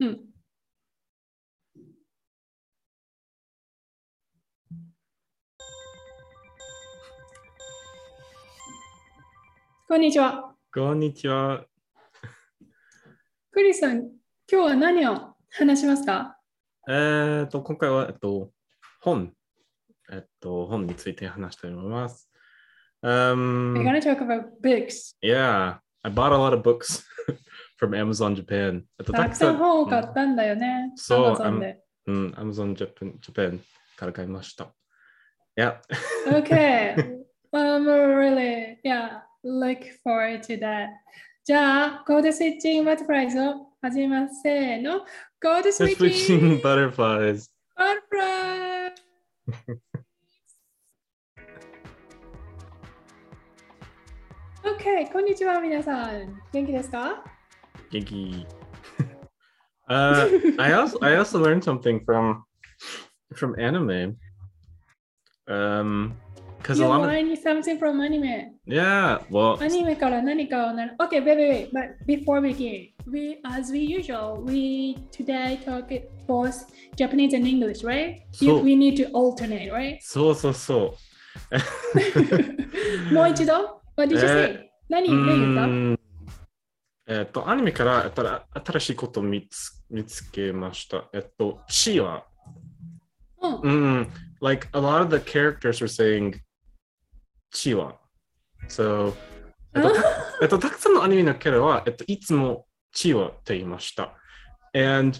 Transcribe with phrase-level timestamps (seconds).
[0.00, 0.20] うん。
[9.88, 10.54] こんにちは。
[10.74, 11.64] こんにちは。
[13.50, 14.10] クリスさん、今
[14.48, 16.36] 日は何を話しますか？
[16.88, 18.50] えっと、今回は、えっと、
[19.00, 19.32] 本、
[20.12, 22.30] えっと、本について話したいと思います。
[23.02, 25.14] Um, We're gonna talk about books.
[25.22, 27.04] yeah, I bought a lot of books
[27.79, 28.83] from Amazon Japan.
[28.99, 30.91] えっと、たくさん本を買ったんだよね。
[30.95, 31.79] そう Amazon で。
[32.05, 33.59] うん、Amazon Japan, Japan
[33.97, 34.73] から買いました。
[35.55, 35.77] Yeah.
[36.27, 37.23] Okay.
[37.53, 40.89] I'm really, yeah, look forward to that.
[41.45, 44.41] じゃあ、コードスイッチングバタフライズを始めます。
[44.41, 45.01] せーの。
[45.41, 47.51] コードスイッチン Switching グ butterflies.
[47.75, 49.03] バタフライズ
[54.63, 56.41] OK、こんにちは、皆さん。
[56.53, 57.23] 元気ですか
[57.91, 58.45] Giggy.
[59.89, 60.27] uh,
[60.59, 62.43] I also I also learned something from
[63.35, 64.17] from anime.
[65.47, 66.15] Um,
[66.57, 68.55] because a You're lot of learning something from anime.
[68.65, 70.95] yeah, well, アニメから何かをなる。
[70.97, 71.73] Okay, wait, wait, wait.
[71.73, 76.53] But before we begin, we, as we usual, we today talk it both
[76.95, 78.21] Japanese and English, right?
[78.39, 79.97] You, そう we need to alternate, right?
[79.99, 80.95] そ うそうそ
[83.11, 83.13] う。
[83.13, 84.69] もう一度 What did you say?
[84.87, 85.96] 何う何言ったーん
[87.10, 88.12] えっと、アニメから
[88.66, 91.08] 新しいことを見つ見つけました。
[91.14, 92.26] えっと、チは、
[93.40, 94.08] うんうん、
[94.42, 96.38] like a lot of the characters were saying
[97.50, 97.96] チは。
[98.68, 99.14] So,
[99.74, 100.02] えっと、た
[100.42, 104.14] えっと、たくさんのアニメのキャラは、えっと、いつもチはって言いました。
[104.74, 105.18] And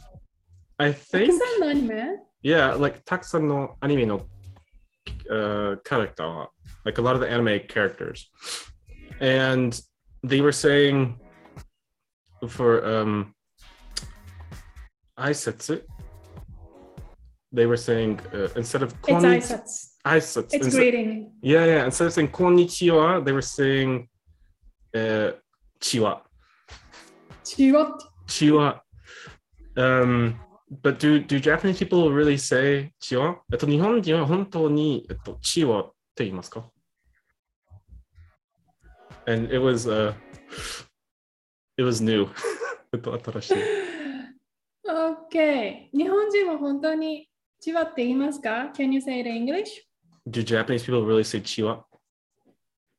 [0.77, 2.05] I たく think, さんのアニメ
[2.45, 4.27] yeah, like たくさんのアニメの、
[5.30, 6.50] uh, キャラクターは、
[6.84, 8.27] like a lot of the anime characters.
[9.20, 9.75] And
[10.23, 11.14] they were saying
[12.47, 13.34] for um,
[15.19, 15.83] aisatsu,
[17.53, 21.33] they were saying uh, instead of konnichiwa, it's It's instead, greeting.
[21.42, 21.85] Yeah, yeah.
[21.85, 24.08] Instead of saying konnichiwa, they were saying
[24.95, 25.33] uh,
[25.80, 26.20] chiwa.
[27.45, 27.98] Chiwa.
[28.27, 28.80] Chiwa.
[29.77, 30.39] Um,
[30.83, 36.68] but do, do Japanese people really say 血はえっと、日本人は本当に、えっと、血はって言いますか
[39.27, 40.14] And it was, uh,
[41.77, 42.27] it was new.
[42.93, 43.54] えっと、新しい。
[44.87, 45.89] OK。
[45.93, 47.27] 日本人は本当に
[47.59, 49.81] チワって言いますか ?Can you say it in English?
[50.27, 51.83] Do Japanese people really say chiwa?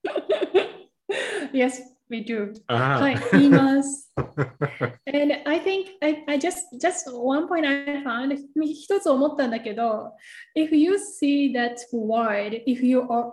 [1.53, 2.53] yes, we do.
[2.67, 4.13] あはい、言います。
[4.17, 10.13] And I think I, I just just one point I found 一つ思ったんだけど
[10.57, 13.33] if you see that word if you are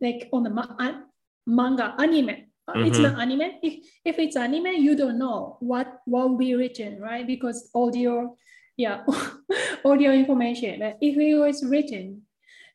[0.00, 1.04] like on the ma- an-
[1.46, 6.36] manga anime it's not anime if, if it's anime you don't know what what will
[6.36, 8.34] be written right because audio
[8.76, 9.04] yeah
[9.84, 12.20] audio information but if it was written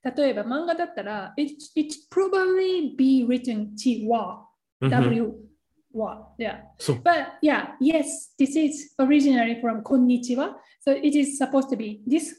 [0.03, 4.45] 例えば漫画だったら it, it probably be written ちわ
[4.81, 5.49] W
[5.93, 7.01] は yeah そう。
[7.03, 10.55] But yeah, yes, this is originally from konnichiwa.
[10.81, 12.35] So it is supposed to be this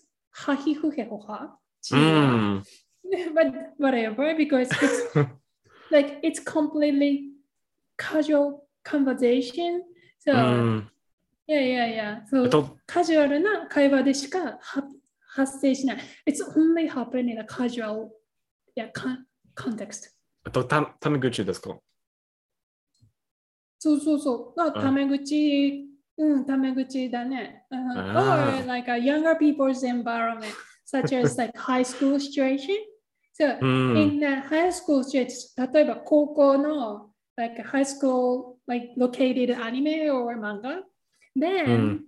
[0.47, 1.51] hahifuhehoha.
[1.93, 2.63] うん。
[3.35, 5.29] But whatever, because it's
[5.91, 7.31] like it's completely
[7.98, 9.82] casual conversation.
[10.26, 10.92] So うん。
[11.48, 12.22] yeah, yeah, yeah.
[12.22, 14.60] え So っと、カジュアルな会話でしかは
[15.28, 15.98] 発生しない。
[16.28, 18.10] It's only happening in a casual
[18.76, 19.26] yeah, con-
[19.56, 20.12] context.
[20.52, 21.78] と、た、タメ口ですか
[23.80, 24.58] そうそうそう。
[24.58, 25.86] があタメ口、
[26.18, 27.66] うん、タメ口だね。
[27.70, 30.46] うんあー or like a younger people's environment,
[30.86, 32.76] such as like high school situation.
[33.34, 33.98] So うん。
[33.98, 40.83] in the high school situation, 例えば高校の like high school like located anime or manga,
[41.37, 42.05] then うん。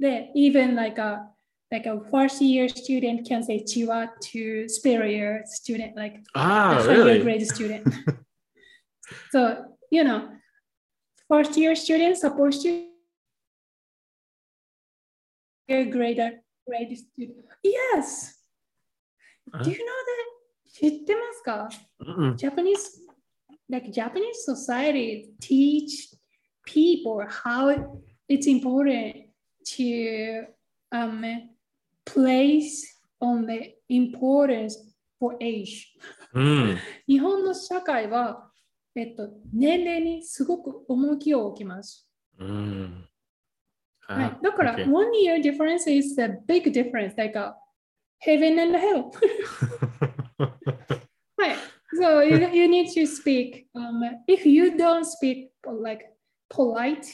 [0.00, 1.28] then even like a
[1.70, 7.04] like a first year student can say chiwa to superior student like ああ、 a higher
[7.04, 7.22] really?
[7.22, 7.84] grade student.
[9.30, 9.56] so,
[9.90, 10.28] you know,
[11.28, 12.88] first year students supposed to
[15.68, 17.46] a grade grade student.
[17.62, 18.38] Yes.
[19.62, 20.32] Do you know that?
[20.72, 21.68] 知ってますか
[22.00, 22.36] うん。
[22.36, 23.02] Japanese,
[23.68, 26.14] like Japanese society teach
[26.64, 27.74] people how
[28.28, 29.26] it's important
[29.64, 30.44] to
[30.92, 31.24] um,
[32.04, 34.76] place on the importance
[35.18, 35.86] for age.
[36.34, 36.78] うん。
[37.06, 38.50] 日本の社会は、
[38.94, 42.08] えっと、年齢にすごく重きを置きます。
[42.38, 43.08] うん。
[44.00, 47.54] はい、だから、 OK one year difference is a big difference, like a
[48.18, 49.10] heaven and hell.
[51.97, 53.67] so you, you need to speak.
[53.75, 56.03] Um, if you don't speak like
[56.49, 57.05] polite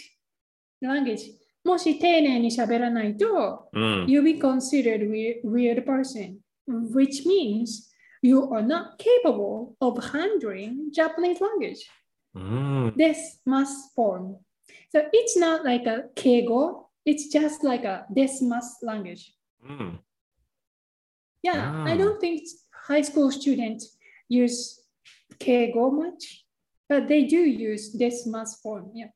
[0.82, 1.34] language,
[1.66, 4.06] もし丁寧に喋らないと、mm.
[4.06, 5.10] you'll be considered
[5.44, 7.90] weird, person, which means
[8.22, 11.90] you are not capable of handling Japanese language.
[12.36, 12.98] Mm.
[12.98, 14.36] This masu form.
[14.92, 19.34] So it's not like a keigo, it's just like a this masu language.
[19.66, 20.00] Mm.
[21.44, 21.86] Yeah.
[21.86, 21.98] I ah.
[21.98, 22.42] don't think
[22.88, 23.96] high school students
[24.30, 24.82] use
[25.40, 26.46] keigo much,
[26.90, 28.92] but they do use this masu form.
[28.94, 29.10] Yeah.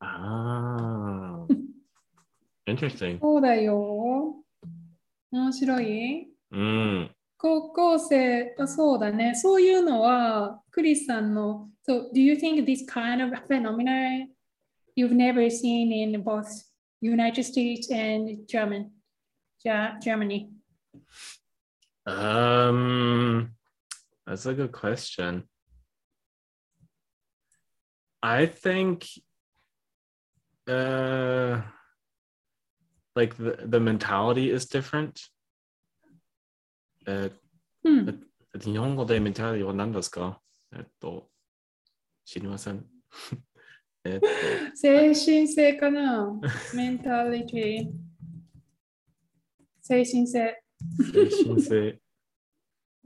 [0.00, 1.46] Ah.
[2.66, 3.18] Interesting.
[3.20, 4.36] そうだよ。
[5.30, 6.28] 面白い。
[6.50, 7.10] うん。
[7.38, 9.34] 高校生、そうだね。
[9.34, 14.28] そういうのは、クリスさんの、so, do you think this kind of phenomenon
[14.96, 16.46] you've never seen in both
[17.00, 18.90] United States and German,
[20.00, 20.48] Germany?
[22.06, 23.55] Um,
[24.25, 25.43] that's a good question.
[28.23, 29.07] I think,
[30.67, 31.61] uh,
[33.15, 35.21] like the, the mentality is different.
[37.07, 37.29] Uh,
[37.83, 38.27] うん。
[38.59, 40.39] 日本語でメンタリティは何ですか
[40.75, 41.29] えっと、
[42.25, 42.85] 知りません。
[44.03, 44.27] えっと、
[44.75, 46.31] 精神性かな
[46.75, 47.91] メンタリティ。
[49.81, 50.63] 精神性。
[51.13, 51.99] 精神性。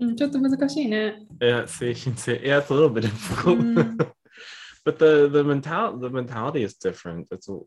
[0.01, 1.27] うん、ちょっと難しいね。
[1.39, 2.41] yeah, 精神性.
[2.43, 3.59] Yeah, it's a little bit difficult.
[3.59, 3.97] Mm.
[4.85, 7.27] but the, the, mental, the mentality is different.
[7.31, 7.61] It's a,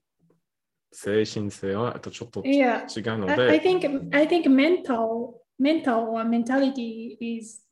[0.91, 2.85] 精神性はちょっと違ういや、
[3.17, 7.65] の I, I で、think I think mental mental or mentality is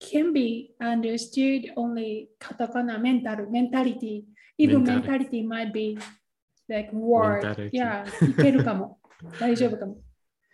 [0.00, 4.24] can be understood only katakana mental mentality.
[4.58, 5.42] Even Mentality.
[5.42, 5.98] mentality might be
[6.68, 7.42] like word.
[7.44, 7.70] Mentality.
[7.76, 8.98] Yeah, いけるかも。
[9.38, 9.96] 大丈夫かも。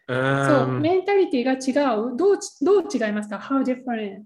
[0.09, 2.17] そう、um, メンタリティが違う。
[2.17, 4.23] どうちどう違いますか ?How different?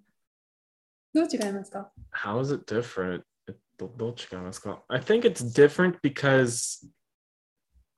[1.12, 3.24] どう違いますか？How is it different?
[3.48, 6.88] えっと、どう違いますか？I think it's different because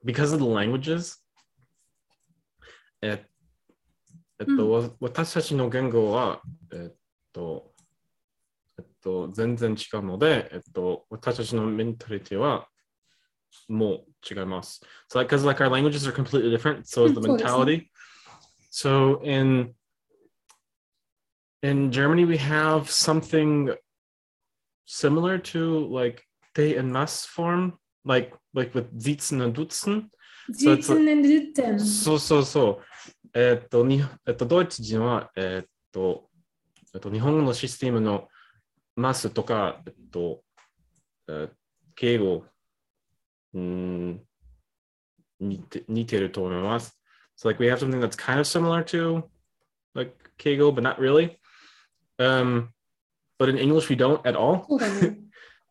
[0.03, 1.19] because of the languages.
[3.03, 3.27] え
[4.41, 6.41] えっと、わ私たちの言語は、
[6.73, 6.97] えっ
[7.33, 7.75] と、
[8.79, 12.67] えっと、全然違うので、えっと、私たちのメンタリティは
[13.69, 14.83] もう違います。
[15.11, 17.91] So like, because like our languages are completely different, so is the mentality.
[18.71, 19.75] So in
[21.63, 23.75] in Germany we have something
[24.87, 26.23] similar to like
[26.55, 30.11] they and us form, like like with siezen and duzen.
[30.53, 32.85] So, so like, そうそうそう。
[33.35, 36.29] えっ、ー、と、にえっ、ー、と、ドイツ人は、えっ、ー、と、
[36.95, 38.29] えっと、日本語のシステムの
[38.95, 40.43] ますとか、えっと、
[41.29, 41.51] えー、
[41.95, 42.45] 敬語
[43.55, 44.19] Mm,
[45.41, 46.99] 似てると思います。
[47.37, 49.29] So like we have something that's kind of similar to
[49.95, 51.39] like keigo, but not really.
[52.19, 52.71] Um,
[53.39, 54.67] but in English we don't at all.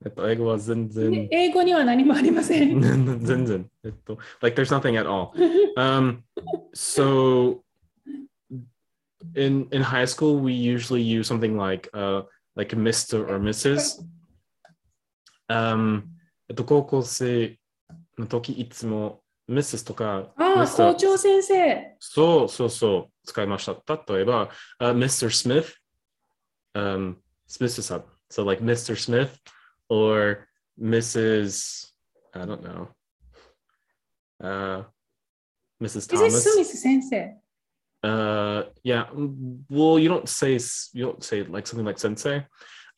[4.41, 5.33] like there's nothing at all.
[5.77, 6.24] Um,
[6.74, 7.63] so
[9.36, 12.24] in in high school we usually use something like uh
[12.56, 13.29] like Mr.
[13.29, 14.03] or Mrs.
[15.50, 16.09] Um,
[16.50, 17.57] えっと、高校生
[18.19, 19.86] の時いつも Mrs.
[19.86, 20.92] とかああ、 Mr.
[20.92, 21.96] 校長先生。
[22.00, 23.72] そうそうそう使いました。
[24.08, 25.28] 例えば、uh, Mr.
[25.30, 25.72] Smith,
[26.75, 27.16] um,
[27.48, 28.04] Smith さん。
[28.30, 28.94] So like Mr.
[28.94, 29.30] Smith
[29.88, 30.46] or
[30.78, 31.94] Mrs.
[32.34, 32.88] I don't know.
[34.40, 34.85] Uh,
[35.80, 35.97] Mrs.
[35.99, 36.42] Is it Thomas.
[36.42, 37.37] スミス先生
[38.00, 39.06] Uh, yeah.
[39.68, 42.47] Well, you don't say s- you don't say like something like sensei.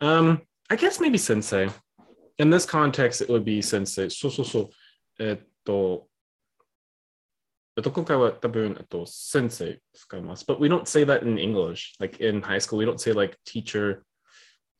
[0.03, 1.71] Um, I guess maybe sensei.
[2.39, 4.11] In this context, it would be sensei.
[4.11, 4.69] So so so.
[5.19, 6.09] えっと、
[7.77, 10.45] えっと、今回は多分、えっと、先生使います。
[10.45, 11.95] But we don't say that in English.
[12.01, 14.03] Like in high school, we don't say like teacher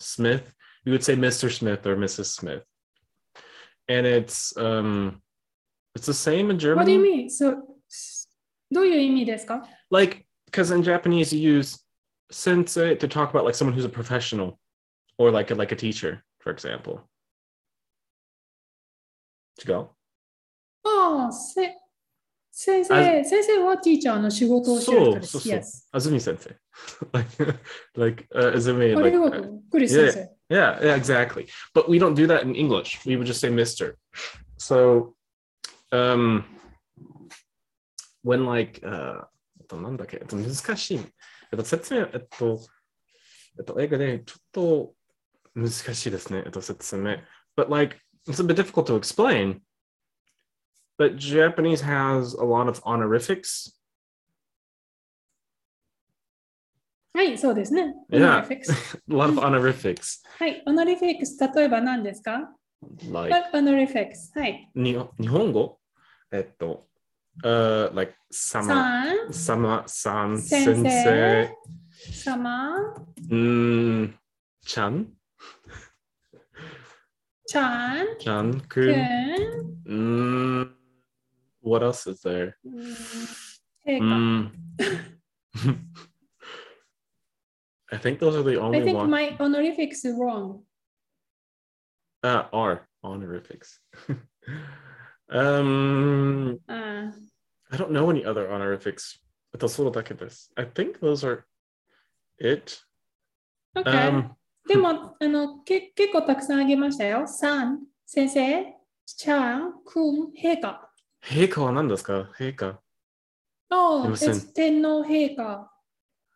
[0.01, 0.53] Smith.
[0.85, 1.51] We would say Mr.
[1.51, 2.27] Smith or Mrs.
[2.33, 2.65] Smith.
[3.89, 5.21] And it's um
[5.95, 7.03] it's the same in What do you German.
[7.03, 7.31] mean?
[7.31, 7.57] So,
[8.71, 11.85] どういう意味ですか Like because in Japanese you use
[12.31, 14.59] sensei to talk about like someone who's a professional
[15.19, 17.01] or like a, like a teacher, for example.
[19.63, 19.89] 違う
[20.85, 21.77] ああ、せ
[22.53, 25.31] 先生、先生はティーチャーの仕事をしてる人です。
[25.33, 25.89] そうそうそう Yes.
[25.93, 26.57] Azumi sensei.
[27.13, 27.59] like
[27.97, 29.63] like uh, Azumi あ like りがとう。
[29.71, 30.55] クリス先生。
[30.55, 31.47] Yeah, yeah, exactly.
[31.75, 33.01] But we don't do that in English.
[33.07, 33.97] We would just say Mister.
[34.59, 35.15] So,
[35.93, 36.45] um,
[38.25, 39.27] when like, uh,
[39.61, 40.99] えっとなんだっけ、えっと難しい。
[41.53, 42.61] えっと説明、えっと、
[43.59, 44.95] えっと英語でちょっと
[45.55, 46.43] 難しいですね。
[46.45, 47.19] えっと説明。
[47.57, 47.97] But like,
[48.29, 49.61] it's a bit difficult to explain.
[50.99, 53.75] But Japanese has a lot of honorifics.
[57.13, 57.95] はい、そうですね。
[58.11, 58.45] Yeah.
[58.47, 58.71] honorifics
[59.09, 60.23] a lot of honorifics.
[60.39, 62.55] はい、honorifics、例えば何ですか
[63.11, 64.39] Like, What honorifics?
[64.39, 64.71] はい。
[64.75, 65.79] に日本語
[66.33, 66.87] えっと、
[67.43, 71.49] uh, like 様、さん、様、さん、先先生
[72.13, 74.19] 生、様、うーん、
[74.65, 75.13] ちゃん、
[77.47, 79.03] ちゃん、ちゃん、くくん、ん、
[79.87, 80.77] うーん、
[81.65, 82.55] what else is there?
[82.65, 82.85] うんう
[83.87, 84.05] 陛下。
[84.05, 84.53] ーん
[87.93, 90.63] I think those are the I only think ones my honorifics is wrong.
[92.23, 93.81] that are honorifics.
[95.31, 97.13] um, あ
[97.73, 99.21] I don't know any other honorifics.
[99.53, 100.53] えっと、そうだけです。
[100.57, 101.43] I think those are
[102.39, 102.79] it.
[103.75, 104.31] ー OK、 Um,
[104.69, 107.27] でも、あの、け結構たくさんあげましたよ。
[107.27, 108.75] さん、先生、
[109.07, 110.84] ちゃん、くん、陛下。
[111.25, 112.81] 陛下は何ですか陛下。
[113.71, 115.71] Oh, すいません it's 天皇陛下。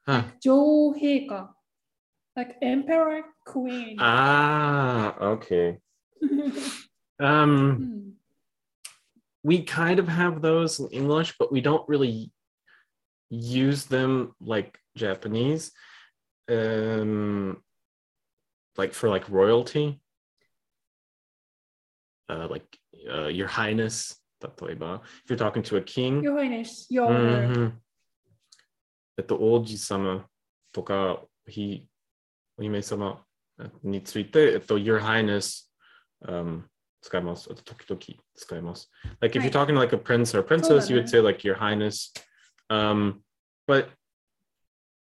[0.06, 1.56] あ like 女王陛下。
[2.37, 3.97] like emperor, queen.
[3.99, 5.78] あー、okay.
[6.21, 8.14] う Um, ん
[9.44, 12.33] we kind of have those in English, but we don't really
[13.30, 15.73] use them like Japanese.
[16.49, 17.62] Um,
[18.76, 20.00] like for like royalty.
[22.28, 22.64] Uh, like
[23.09, 26.21] uh, Your Highness, 例えば if you're talking to a king.
[26.21, 27.66] Your Highness, your う honor.
[27.68, 27.80] ん
[29.16, 30.26] えっと、王子様
[30.73, 31.87] とか、ひ
[32.59, 33.25] お姫様
[33.83, 36.62] について、えっと、Your Highness、um,
[37.00, 37.49] 使います。
[37.50, 38.00] あと時々
[38.35, 38.90] 使います。
[39.21, 41.02] Like if はい you're talking to like a prince or a そう princess, だ you ね
[41.02, 42.12] would say like Your Highness.
[42.68, 43.21] Um,
[43.68, 43.88] but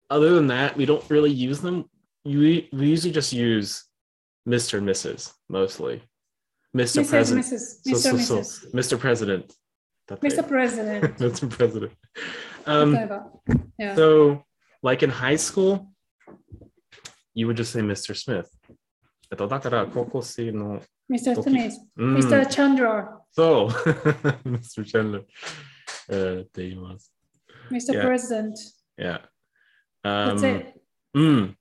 [0.09, 1.85] other than that, we don't really use them.
[2.25, 3.85] We, we usually just use
[4.49, 4.79] Mr.
[4.79, 5.35] and Mrs.
[5.51, 6.03] mostly.
[6.75, 7.01] Mr.
[7.03, 7.09] Mrs.
[7.11, 7.39] President.
[7.41, 7.99] Mrs.
[7.99, 8.19] そう Mr.
[8.19, 8.43] そう Mrs.
[8.45, 8.99] そう Mr.
[8.99, 9.45] President.
[10.07, 10.45] だって Mr.
[10.45, 11.01] President.
[11.17, 11.49] Mr.
[11.49, 11.91] President.
[12.67, 13.31] Um, 例えば。
[13.79, 13.95] Yeah.
[13.95, 14.43] so,
[14.83, 15.87] like in high school,
[17.35, 18.15] you would just say Mr.
[18.15, 18.47] Smith.
[19.31, 21.35] えっとだから高校生の、 Mr.
[21.35, 21.73] 時 Smith.
[21.97, 22.47] うん Mr.
[22.49, 23.07] Chandra.
[23.33, 23.69] そう、
[24.49, 24.85] Mr.
[24.85, 25.25] Chandler、
[26.11, 27.13] えーって言います。
[27.71, 27.93] Mr.
[27.95, 28.07] Yeah.
[28.07, 28.55] President.
[28.99, 29.21] Yeah.
[30.05, 30.75] That's Um, it.
[31.15, 31.59] うん。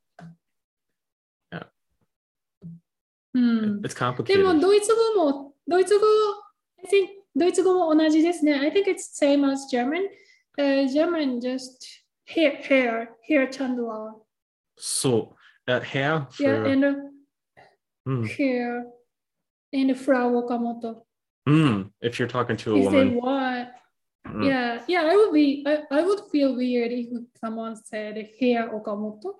[3.34, 3.80] Hmm.
[3.82, 4.38] It's complicated.
[4.38, 6.06] でもドイツ語もドイツ語
[6.84, 7.50] I think I
[8.70, 10.08] think it's same as German.
[10.58, 11.86] Uh, German just
[12.26, 14.14] Herr Herr Herr ちゃんとは。
[14.76, 15.34] そ
[15.66, 15.70] う。
[15.70, 16.26] Uh, Herr.
[16.30, 16.42] For...
[16.42, 16.94] Yeah, and uh,
[18.06, 18.26] mm.
[18.26, 18.84] Herr
[19.72, 21.04] and Frau Okamoto.
[21.48, 23.08] Mm, if you're talking to a if woman.
[23.08, 23.68] They want,
[24.26, 24.46] mm.
[24.46, 27.08] Yeah, yeah, I would be I, I would feel weird if
[27.40, 29.36] someone said Herr Okamoto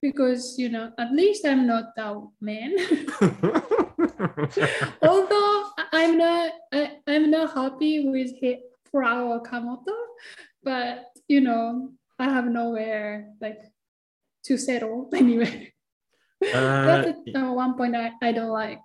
[0.00, 2.72] because you know at least i'm not a man
[5.02, 8.58] although i'm not I, am not happy with him
[8.90, 9.94] Frau Okamoto
[10.62, 13.60] but you know i have nowhere like
[14.44, 15.72] to settle anyway
[16.42, 18.80] uh, that's the one point I, I don't like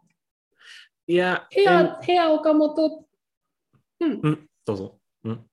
[1.07, 2.03] yeah here and...
[2.03, 3.05] here okamoto
[4.01, 4.45] hmm.
[4.65, 4.99] どうぞ。
[5.23, 5.45] うん、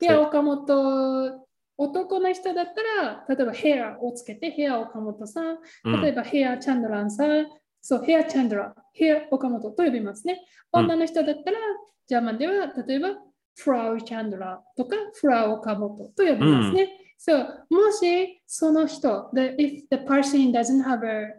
[0.00, 1.43] here、岡本
[1.76, 7.46] 男の人だったら、例えばヘアをつけて、ヘア岡本さん、うん例えばヘアチャンドランさん、
[7.80, 10.40] そう、ヘアチャンドラン、ヘア岡本と呼びますね。
[10.72, 11.58] うん女の人だったら、
[12.06, 13.08] ジャーマンでは、例えば、
[13.56, 16.88] フラウチャンドラとか、フラウ岡本と呼びますね。
[17.16, 21.34] そう、もしその人、the, if the person doesn't have a,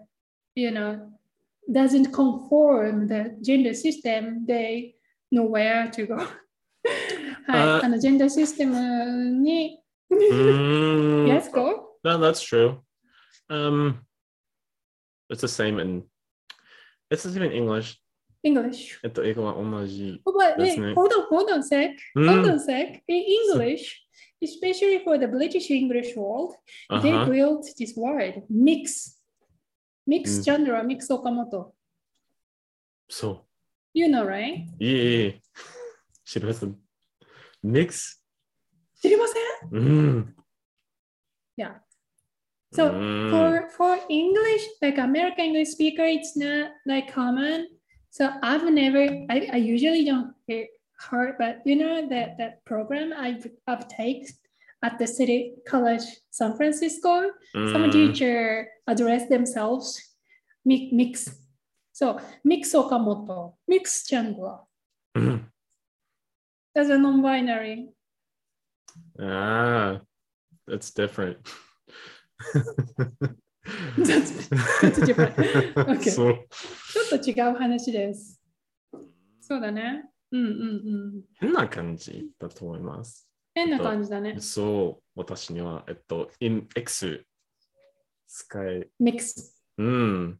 [0.56, 1.00] you know,
[1.70, 4.96] doesn't conform the gender system, they
[5.32, 6.16] know where to go.
[7.48, 9.80] はい、ああの、ジェンダーシステムに、
[10.12, 11.90] mm, yes, go.
[12.04, 12.82] No, that's true.
[13.50, 14.06] Um,
[15.30, 16.04] it's the same in
[17.10, 18.00] it's the same in English.
[18.44, 19.00] English.
[19.04, 21.92] Oh, but wait, hold on, hold on sec.
[22.16, 22.28] Mm.
[22.30, 23.02] Hold on sec.
[23.08, 24.02] In English,
[24.44, 26.54] especially for the British English world,
[26.90, 27.02] uh-huh.
[27.02, 29.18] they built this word mix.
[30.08, 30.46] Mix mm.
[30.46, 31.74] genre, Mx Okamoto.
[33.10, 33.46] So.
[33.94, 34.68] You know, right?
[34.78, 34.92] Yeah.
[34.92, 35.32] yeah, yeah.
[36.24, 36.78] She doesn't.
[37.64, 38.20] Mix
[41.58, 41.76] yeah
[42.76, 42.92] So
[43.32, 47.72] for for English, like American English speaker, it's not like common.
[48.12, 50.68] So I've never, I, I usually don't hear,
[51.00, 54.28] heard, but you know that that program I've uptake
[54.84, 57.72] at the City College San Francisco, mm.
[57.72, 60.00] some teacher address themselves,
[60.66, 61.32] mix.
[61.94, 64.68] So Mx Okamoto, Mx Changwa.
[65.16, 65.48] Mm.
[66.76, 67.88] As a non-binary
[69.20, 70.02] Ah,
[70.68, 71.38] that's different.
[73.98, 74.50] That's-
[74.82, 75.34] that's different.
[75.76, 76.12] Okay.
[76.12, 76.48] そう。
[76.92, 78.42] ちょっと違う話です。
[79.42, 80.10] そうだね。
[80.32, 81.24] うんうんうん。
[81.40, 83.28] 変な感じだと思います。
[83.54, 84.40] 変な感じだね。
[84.40, 87.26] そう、私には、えっと、in X
[88.28, 89.64] 使え、ミックス。
[89.78, 90.40] うん。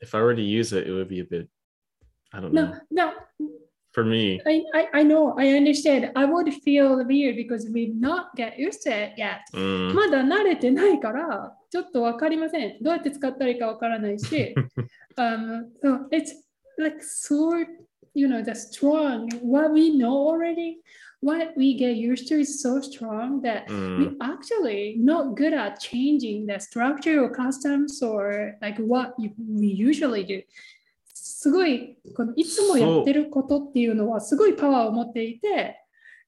[0.00, 1.48] if I were to use it, it would be a bit,
[2.30, 2.72] I don't know.
[2.90, 3.12] No, no,
[3.93, 6.11] For me, I, I, I know, I understand.
[6.15, 9.39] I would feel weird because we not get used to it yet.
[9.53, 9.95] うん。
[9.95, 12.77] まだ慣れてないから、ちょっとわかりません。
[12.83, 14.53] どうやって使ったらいいかわからないし。
[15.17, 16.33] um, so it's
[16.77, 17.65] like so,
[18.13, 20.77] you know, the strong, what we know already,
[21.21, 24.17] what we get used to is so strong that う we ん。
[24.19, 30.23] actually not good at changing the structure or customs or like what you, we usually
[30.23, 30.41] do.
[31.44, 35.78] すごいこのいつもやってることっていうのはすごいパワーを持っていて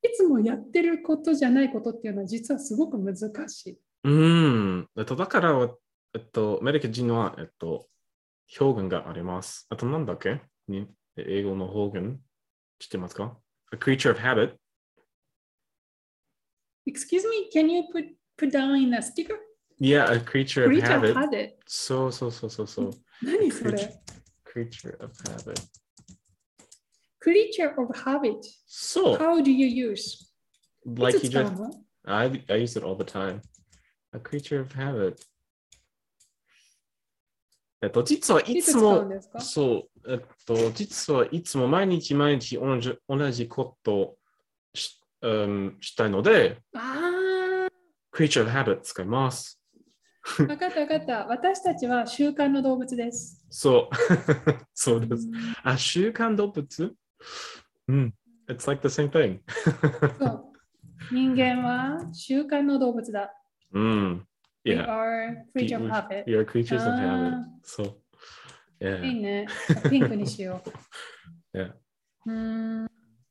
[0.02, 3.16] いつもやってることじゃないことっていうのは実はすごく難
[3.48, 3.78] しい。
[4.04, 4.88] うん。
[4.94, 5.70] えっと、だから、
[6.14, 7.86] えっと、アメリカ人は、えっと、
[8.60, 9.66] 表現があります。
[9.70, 10.42] あと、なんだっけ？
[10.68, 12.18] に英語の表現
[12.78, 13.38] 知ってますか
[13.72, 14.56] ?A creature of habit.
[16.86, 18.04] Excuse me, can you put,
[18.36, 19.38] put down in a sticker?
[19.80, 21.54] Yeah, a creature of habit.
[21.64, 22.90] そうそうそうそう。
[23.22, 23.98] 何それ？
[24.56, 25.60] Creature of habit.
[27.22, 28.40] ?Creature of habit.
[28.66, 29.18] そう。
[29.18, 30.26] How do you use?
[30.86, 31.70] like you just, の
[32.04, 33.42] I, I use it all the time.
[34.14, 35.16] A creature of habit.
[37.82, 39.06] えっと、実はいいつも
[39.38, 44.16] そう、えっと、実はいつも毎日毎日同じ同じことを
[44.74, 47.68] し,、うん、したいので、あ
[48.14, 49.60] creature of habit 使います。
[50.38, 51.26] あ、わかったわかった。
[51.26, 53.44] 私たちは習慣の動物です。
[53.50, 53.96] そう。
[54.74, 55.28] そうです。
[55.62, 56.94] あ、習慣動物
[57.88, 58.14] うん。
[58.48, 59.40] It's like the same thing.
[60.18, 60.44] そう
[61.12, 63.32] 人間は習慣の動物だ。
[63.72, 64.26] うん。
[64.64, 64.86] We Yeah.
[64.88, 66.24] are creature of habit.
[66.26, 67.32] We are creatures of habit.
[67.34, 67.86] あそう。
[67.86, 69.04] い Yeah.
[69.10, 69.46] いね。
[69.88, 70.60] ピンクにしよ
[71.54, 71.56] う。
[71.58, 71.72] Yeah.
[72.26, 72.82] うーん。
[72.82, 72.88] わ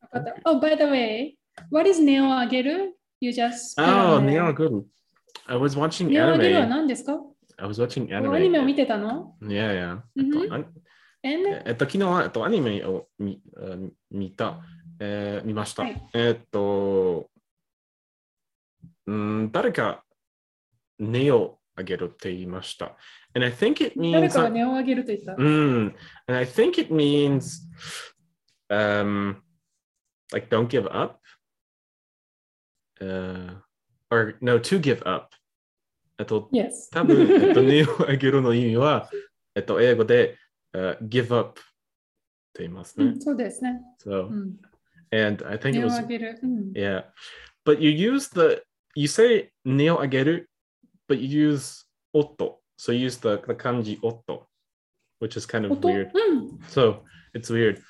[0.10, 0.36] かった。
[0.50, 1.34] Oh, by the way,
[1.72, 3.80] what is ネオあげる ?You just.
[3.82, 4.86] Oh, Neo good.
[5.48, 6.68] I was watching anime.
[6.68, 7.14] 何ですか
[7.58, 8.66] I was watching おアニメを anime.
[8.66, 10.02] 見てたの Yeah, yeah.
[10.18, 10.66] えっとあん
[11.26, 13.78] And えっと、昨日は、えっと、アニメを見あ
[14.12, 14.60] 見た、
[15.00, 15.82] えー見ました。
[15.84, 17.30] はいえっと、
[19.08, 20.04] うん、誰か、
[21.00, 22.96] ネをあげるって言いました。
[23.34, 25.36] And I think it 誰 means, かがネオあげると言った。
[25.36, 25.96] うん、
[26.28, 27.68] and I think it means,
[28.70, 29.38] um,
[30.32, 31.20] like don't give up,
[33.02, 33.65] uh,
[34.12, 35.36] or no, to give up.
[36.18, 36.90] えっと、Yes.
[36.92, 39.10] 多分、えっと、ネをあげるの意味は、
[39.54, 40.38] えっと、英語で、
[40.74, 41.64] uh, give up っ
[42.54, 43.06] て言いますね。
[43.08, 43.82] うん、そうですね。
[44.04, 44.58] So, うん、
[45.12, 46.40] and I think ネ it was, げる。
[46.42, 47.04] うん、yeah.
[47.66, 48.64] But you use the,
[48.96, 50.50] you say ネをあげる
[51.10, 52.60] but you use 音.
[52.78, 54.48] So you use the, the kanji 音
[55.20, 56.12] which is kind of 音 weird.
[56.14, 56.60] うん。
[56.70, 57.02] So,
[57.34, 57.82] it's weird.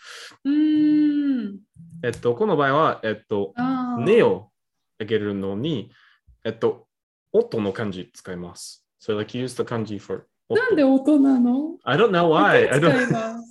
[2.04, 3.54] えっと、この場合は、えっと。
[4.00, 4.52] ネを
[5.00, 5.92] あげるのに、
[6.46, 6.88] えっと、
[7.34, 8.86] 音の漢字使います。
[9.02, 12.72] So like use the kanji for 音なんで音なの I don't know why.
[12.72, 13.42] I don't。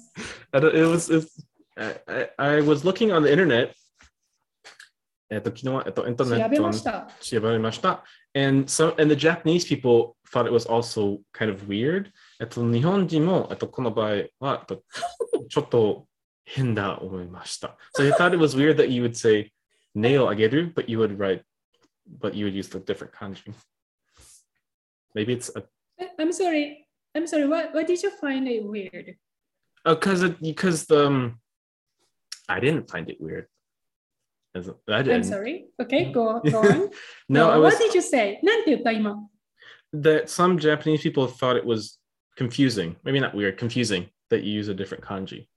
[0.53, 1.45] I don't, it was, it's,
[1.77, 3.73] I, I, I was looking on the internet.
[5.29, 7.09] えっと、昨日は、えっと、インターネ調べットました。
[7.21, 8.05] 調べました。
[8.37, 12.13] And, so, and the Japanese people thought it was also kind of weird.
[12.41, 14.85] えっと、日本人も、えっと、この場合は、えっと、
[15.49, 16.07] ちょっと
[16.45, 17.77] 変だ思いました。
[17.99, 19.53] So I thought it was weird that you would say
[19.97, 21.43] ネをあげる but you would write,
[22.07, 23.55] but you would use the different kanji.
[25.15, 25.65] Maybe it's a.
[26.19, 26.87] I'm sorry.
[27.15, 27.47] I'm sorry.
[27.47, 29.17] What what did you find it weird?
[29.85, 31.41] Oh, cause because the um,
[32.49, 33.47] I didn't find it weird.
[34.55, 35.17] As, I didn't.
[35.17, 35.67] I'm sorry.
[35.81, 36.91] Okay, go, go on.
[37.29, 38.41] no, no was, what did you say?
[39.93, 41.99] That some Japanese people thought it was
[42.37, 42.97] confusing.
[43.05, 45.49] Maybe not weird, confusing that you use a different kanji,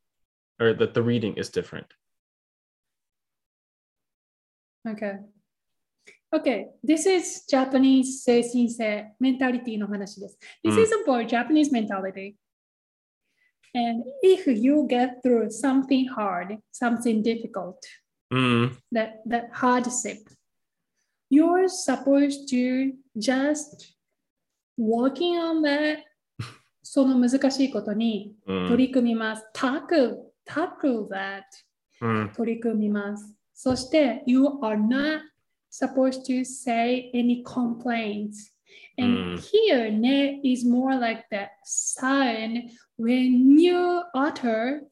[0.59, 1.87] or that the reading is different.
[4.87, 5.13] Okay.
[6.33, 10.37] Okay, this is Japanese 精神性、メンタリティの話です。
[10.63, 12.35] This うん is about Japanese mentality.
[13.73, 17.77] And if you get through something hard, something difficult,
[18.29, 20.17] Mm, that, that hardship,
[21.29, 23.95] you're supposed to just
[24.77, 25.99] working on that
[26.83, 29.45] その難しいことに mm, 取り組みます。
[29.53, 31.43] tackle, tackle that
[32.01, 33.33] mm, 取り組みます。
[33.53, 35.21] そして、you are not
[35.76, 38.50] supposed to say any complaints.
[38.98, 39.50] And Mm.
[39.50, 44.82] here, ne is more like that sign when you utter,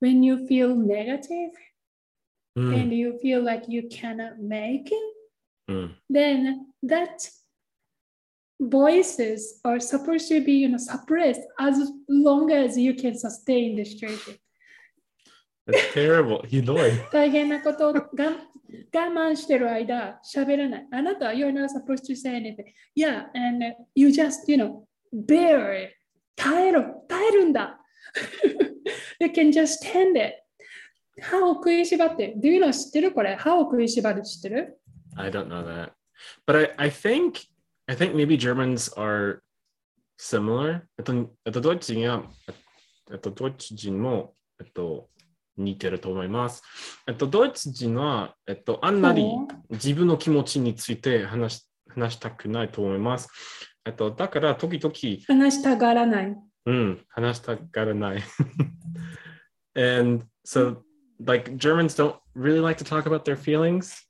[0.00, 1.52] when you feel negative
[2.56, 5.14] mm, and you feel like you cannot make it,
[5.70, 5.94] mm.
[6.08, 7.28] then that
[8.58, 13.84] voices are supposed to be you know suppressed as long as you can sustain the
[13.84, 14.34] situation
[15.66, 16.44] That's terrible.
[16.48, 17.10] You know it.
[17.10, 18.02] 大変なことをが
[18.93, 25.93] 我慢してる間喋らないあなたは you're not supposed to say anything yeah and you just you know bear it
[26.35, 27.79] 耐えろ耐えるんだ
[29.19, 30.35] you can just stand it.
[31.21, 32.33] 歯を食いしばって。
[32.37, 34.79] Do you know 知ってるこれ歯を食いしばる知ってる
[35.15, 35.91] I don't know that.
[36.47, 37.47] But I, I think
[37.87, 39.41] I think maybe Germans are
[40.17, 40.81] similar.
[40.97, 41.13] えっと、
[41.45, 42.23] えっと、ドイツ人は、
[43.11, 45.09] えっと、ドイツ人も、えっと、
[45.57, 46.63] 似てると思います。
[47.07, 49.25] えっと、ドイツ人は、えっと、あんまり
[49.69, 53.29] 自分の気持ちについて話し話したくないと思います。
[53.85, 54.93] えっと、だから、時々、
[55.27, 56.35] 話したがらない。
[56.65, 58.23] うん、話したがらない。
[59.75, 60.83] and so,
[61.23, 64.05] like, Germans don't really like to talk about their feelings.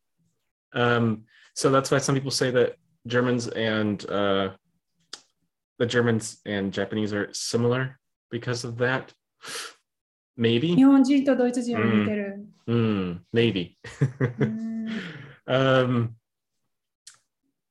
[0.74, 1.24] Um,
[1.54, 2.76] so that's why some people say that
[3.08, 4.52] Germans and uh,
[5.80, 8.00] the Germans and Japanese are similar
[8.30, 9.14] because of that.
[10.39, 10.75] Maybe.
[10.77, 12.47] 日本人とドイツ人は似てる。
[12.67, 13.71] Mm, maybe.
[14.41, 14.89] うん
[15.47, 16.09] um,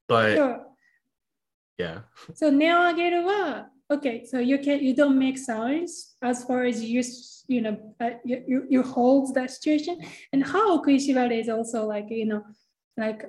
[0.08, 0.68] but そう
[1.78, 2.02] yeah.
[2.34, 7.44] So 値を上げるは okay, so you can you don't make sounds as far as you s-
[7.48, 9.98] you know uh, you, you you hold that situation
[10.32, 12.42] and how 食いしばる is also like you know
[12.98, 13.28] like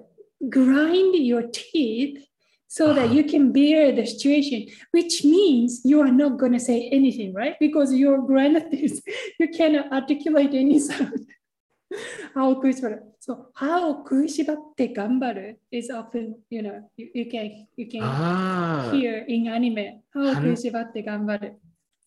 [0.48, 2.22] grind your teeth
[2.71, 3.13] so that uh-huh.
[3.15, 7.59] you can bear the situation, which means you are not going to say anything, right?
[7.59, 9.01] Because your grandness,
[9.39, 11.27] you cannot articulate any sound.
[12.33, 12.99] how Kushibara.
[13.19, 18.89] So how Kushibatte Gambaru is often, you know, you, you can you can ah.
[18.93, 19.99] hear in anime.
[20.13, 21.55] How Kushibatte Gambaru.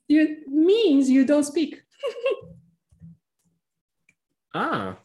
[0.09, 1.77] You means you don't speak.
[4.55, 4.97] ah.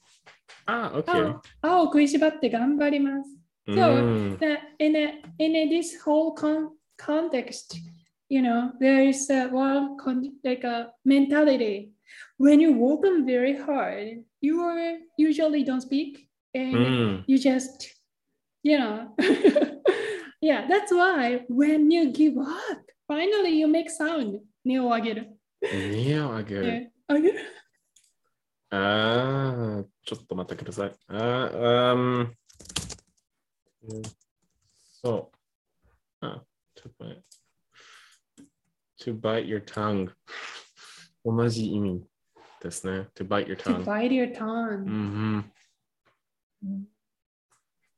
[0.66, 1.12] Ah, okay.
[1.12, 3.39] How, how Kushibatte Gambarimasu.
[3.69, 4.37] しばって頑張ります。
[4.37, 7.79] Mm, That in a, in a, this whole con- context,
[8.29, 11.91] you know, there is a one con- like a mentality.
[12.39, 17.25] When you work on very hard, you are usually don't speak and mm.
[17.27, 17.95] you just,
[18.63, 19.09] you know,
[20.41, 24.41] yeah, that's why when you give up, finally you make sound.
[24.65, 25.39] 根を上げる。
[25.63, 26.63] Yeah, I get it.
[26.63, 27.39] ね上げる。
[28.71, 30.93] ああ、ちょっと待ってください。
[31.09, 32.35] あー、um, うん
[34.83, 36.27] そう。
[36.27, 37.25] あ、ちょっと待って。
[39.05, 40.11] to bite your tongue
[41.25, 42.03] 同じ意味
[42.61, 43.09] ですね。
[43.15, 43.85] to bite your To tongue.
[43.85, 44.85] bite your tongue.
[44.87, 45.53] うん
[46.63, 46.89] うん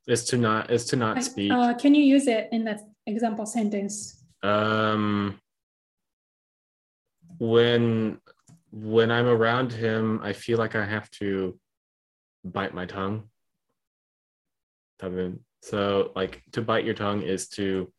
[0.09, 1.53] is to not is to not Like, speak.
[1.53, 4.25] uh, can you use it in that example sentence?
[4.43, 5.41] Um,
[7.39, 8.21] when
[8.73, 11.59] when I'm around him, I feel like I have to
[12.45, 13.29] bite my tongue.
[14.99, 17.92] 多分 So like to bite your tongue is to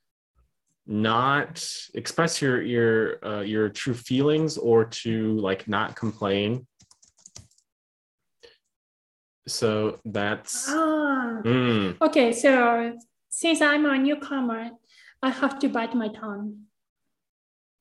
[0.87, 6.67] not express your your uh, your true feelings or to like not complain.
[9.47, 12.33] So that's Ah, Mm, okay.
[12.33, 12.99] So
[13.29, 14.71] since I'm a newcomer,
[15.23, 16.67] I have to bite my tongue.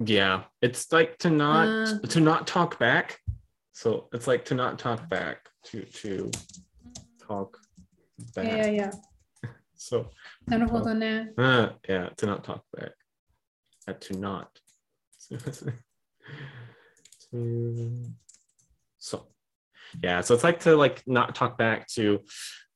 [0.04, 0.44] yeah.
[0.62, 2.00] It's like to not Uh.
[2.08, 3.20] to not talk back.
[3.74, 6.32] So it's like to not talk back to to
[7.28, 7.58] talk
[8.36, 8.46] back.
[8.46, 8.92] Yeah, yeah, yeah.
[9.81, 10.11] So
[10.47, 11.33] なるほどね。
[11.37, 12.93] uh, yeah, to not talk back.
[13.87, 14.49] Uh, to not.
[17.31, 18.13] to,
[18.99, 19.27] so
[20.03, 22.21] yeah, so it's like to like not talk back to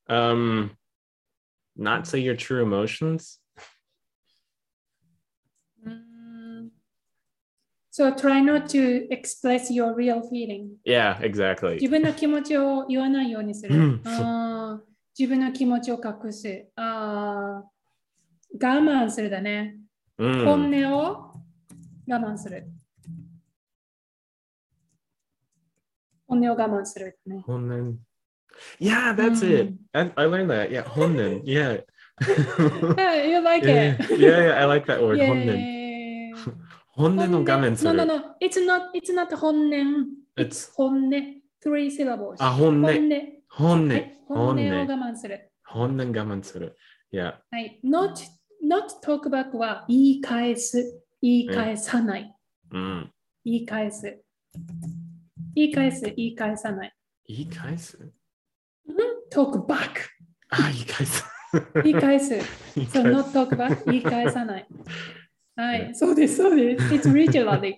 [0.09, 0.77] um
[1.77, 3.39] not say your true emotions.
[5.87, 6.71] Mm.
[7.91, 10.77] So try not to express your real feeling.
[10.85, 11.77] Yeah, exactly.
[11.81, 14.03] 自分の気持ちを言わないようにするうん。
[14.05, 16.68] あー 自分の気持ちを隠す。
[16.76, 17.76] あー
[18.62, 19.78] 我慢するだね。
[20.20, 20.46] Mm.
[20.46, 21.32] 本音を
[22.08, 22.68] 我慢する。
[26.28, 27.44] 本音を我慢するだね。
[27.48, 27.96] Honnen.
[28.80, 29.74] Yeah, that's it.
[29.94, 30.70] I, I learned that.
[30.70, 31.42] Yeah, Honnen.
[31.46, 31.82] Yeah.
[32.98, 34.20] Hey, you like yeah, it?
[34.20, 35.20] yeah, yeah, I like that word.
[35.20, 35.56] Honnen.
[35.56, 36.34] Yay.
[36.98, 38.36] Honnen no gamen No, no, no.
[38.42, 40.08] It's not, it's not 本音。
[40.36, 41.42] It's 本音。
[41.62, 42.36] Three syllables.
[42.40, 43.35] あ、本音。
[43.58, 44.12] 本音。
[44.28, 44.56] 本音。
[44.56, 44.96] を我。
[44.98, 45.50] 慢する。
[45.64, 46.76] 本音我慢する。
[47.12, 47.36] Yeah.
[47.52, 47.80] はい。
[47.86, 48.16] not,
[48.62, 51.02] not talk back は言い返す。
[51.22, 52.36] 言い返さない。
[52.72, 53.12] うん。
[53.46, 54.22] 言い返す。
[55.56, 56.02] 言い返す。
[56.02, 56.94] 言い返さない。
[57.28, 57.98] 言い返す
[59.32, 60.02] ？talk back。
[60.50, 61.24] あ、言い返す。
[61.82, 62.32] 言い返す。
[62.76, 63.38] 言い so 返 not す。
[63.38, 64.68] talk back 言い返さない。
[65.56, 66.94] はい、そうです、そうです。
[66.94, 67.76] It's literally.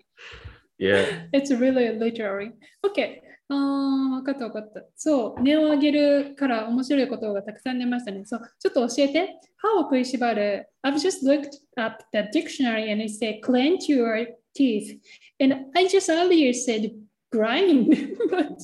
[0.79, 1.29] Yeah.
[1.31, 2.53] It's really literally.
[2.83, 3.26] OK.
[3.48, 4.82] あー、わかったわかった。
[4.96, 8.24] そう、値を上げるから面白いことがたくさん出ましたね。
[8.24, 9.38] そう、ちょっと教えて。
[9.56, 10.68] 歯を食いしばる。
[10.82, 14.98] I've just looked up the dictionary and it said clench your teeth.
[15.40, 16.92] And I just earlier said
[17.30, 17.88] grind,
[18.30, 18.56] but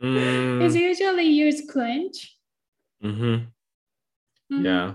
[0.00, 2.36] うーん it's usually used clench.
[3.02, 3.48] Mhm.
[4.50, 4.62] Mhm.
[4.62, 4.94] Yeah.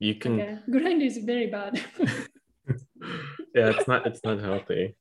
[0.00, 0.58] You can Okay.
[0.70, 1.78] Grind is very bad.
[3.54, 4.94] yeah, it's not it's not healthy.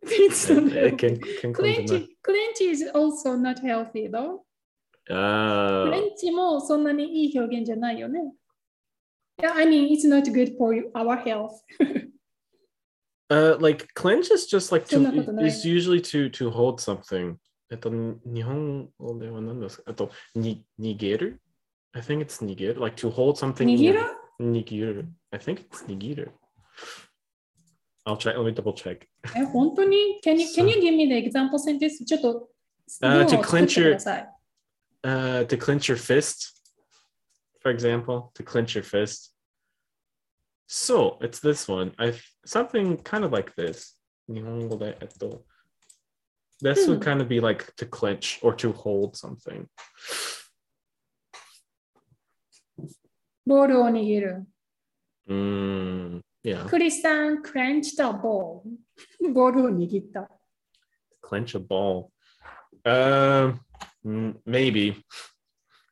[0.03, 0.95] It's not え healthy.
[0.95, 4.41] 健健康じゃない Clench, clench is also not healthy though.
[5.09, 8.33] あクレンチもそんなにいい表現じゃないよね。
[9.41, 11.51] Yeah, I mean, it's not good for you, our health.
[13.29, 15.47] Uh, like clench is just like そんなこと to ない。
[15.47, 17.35] is usually to to hold something.
[17.71, 21.41] えっと、日本語では何ですかえっと、に、逃げる
[21.93, 23.63] I think it's 逃げる like to hold something.
[23.63, 23.99] in 握 your- る
[24.39, 26.31] 逃げる I think it's 逃げる
[28.05, 29.07] I'll check, let me double check.
[29.35, 32.05] え、本当に can you, can you give me the example sentence?
[32.05, 32.49] ちょっと、
[33.01, 34.29] あー文 to を作って clench ください。
[35.03, 36.53] Uh, to clench your fist,
[37.61, 39.31] for example, to clench your fist.
[40.67, 41.93] So it's this one.
[41.97, 42.13] I
[42.45, 43.95] something kind of like this.
[44.27, 45.45] 日本語で、えっと
[46.63, 47.03] This would Hmm.
[47.03, 49.67] kind of be like to clench or to hold something.
[53.45, 54.47] ボールを握る。
[55.27, 59.32] Mm, Yeah, クリスさん、クレンチたボール。
[59.32, 60.28] ボールを握った。
[61.22, 62.08] clench a ball.
[62.84, 63.60] Um,
[64.04, 64.96] mm, maybe.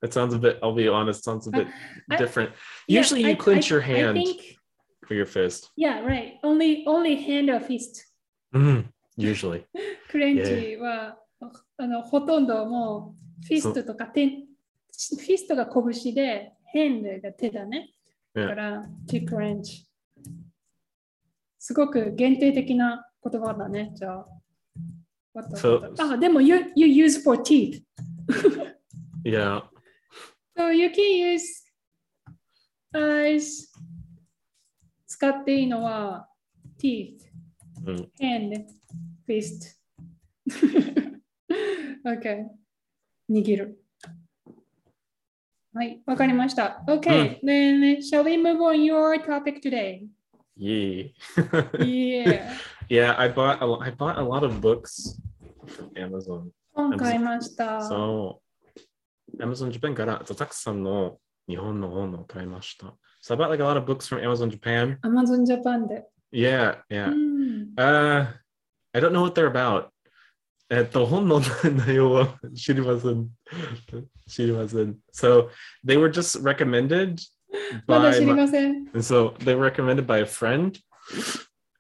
[0.03, 0.59] It sounds a bit.
[0.63, 1.23] I'll be honest.
[1.25, 1.67] Sounds a bit
[2.11, 2.51] I- different.
[2.89, 4.57] Yeah, Usually, you I- clench I- your hand I think,
[5.07, 5.71] for your fist.
[5.77, 6.39] yeah, right.
[6.43, 8.05] Only, only hand or fist.
[8.55, 9.65] Mm, usually.
[10.11, 11.19] クレンチは、
[11.77, 17.91] あのほとんどもうフィストとか手フィストが拳で、ヘンドが手だね。
[18.35, 18.49] だ Yeah.
[18.49, 19.88] から、to clench。
[21.69, 24.27] すごく限定的な言葉だね、じゃあ。
[25.55, 27.83] So- あ、でも、you, you use for teeth.
[29.23, 29.65] Yeah.
[30.57, 31.43] So you can use
[32.95, 33.69] eyes
[35.07, 36.27] 使っていいのは
[36.81, 37.19] teeth,
[37.85, 38.11] うん。
[38.19, 38.65] hand,
[39.29, 39.77] fist.
[42.03, 42.47] okay.
[43.29, 43.85] 握る。
[45.75, 46.83] はい、わかりました。
[46.89, 50.09] Okay, then shall we move on your topic today?
[50.58, 51.10] Yeah.
[51.80, 52.56] Yeah.
[52.90, 55.20] yeah, I bought a, lo- I bought a lot of books
[55.66, 56.52] from Amazon.
[56.74, 57.80] 本買いました。
[57.80, 58.40] So
[59.40, 62.96] Amazon Japan からたくさんの日本の本を買いました。
[63.24, 65.00] So I bought like a lot of books from Amazon Japan.
[65.02, 66.06] Amazon Japan で。
[66.32, 67.10] Yeah, う yeah.
[67.10, 68.28] ん Uh,
[68.94, 69.88] I don't know what they're about.
[70.70, 73.30] えっと、本の内容は知りません。
[74.28, 74.98] 知りません。
[75.14, 75.50] So
[75.86, 77.18] they were just recommended
[77.87, 78.85] まだ知りません。
[78.95, 80.73] So they recommended by a friend.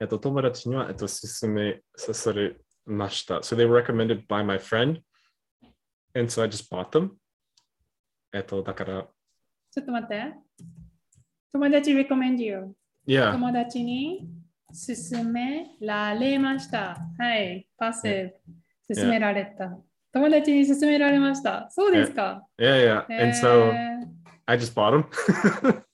[0.00, 3.37] えっと、友達には、えっと、勧めさされました。
[3.38, 5.00] So they were recommended by my friend.
[6.14, 7.11] And so I just bought them.
[8.33, 9.09] えっと、だから、
[9.70, 10.35] ちょっと待って。
[11.52, 12.74] 友達 recommend you。
[13.07, 13.33] yeah.
[13.33, 14.28] 友達に
[14.70, 16.98] 勧められました。
[17.18, 18.02] はい、パス、
[18.94, 19.78] 勧められた。
[20.12, 21.68] 友達に勧められました。
[21.70, 22.46] そうですか。
[22.59, 23.22] Yeah, yeah.
[23.22, 24.17] And so えー
[24.48, 25.04] I just bought them.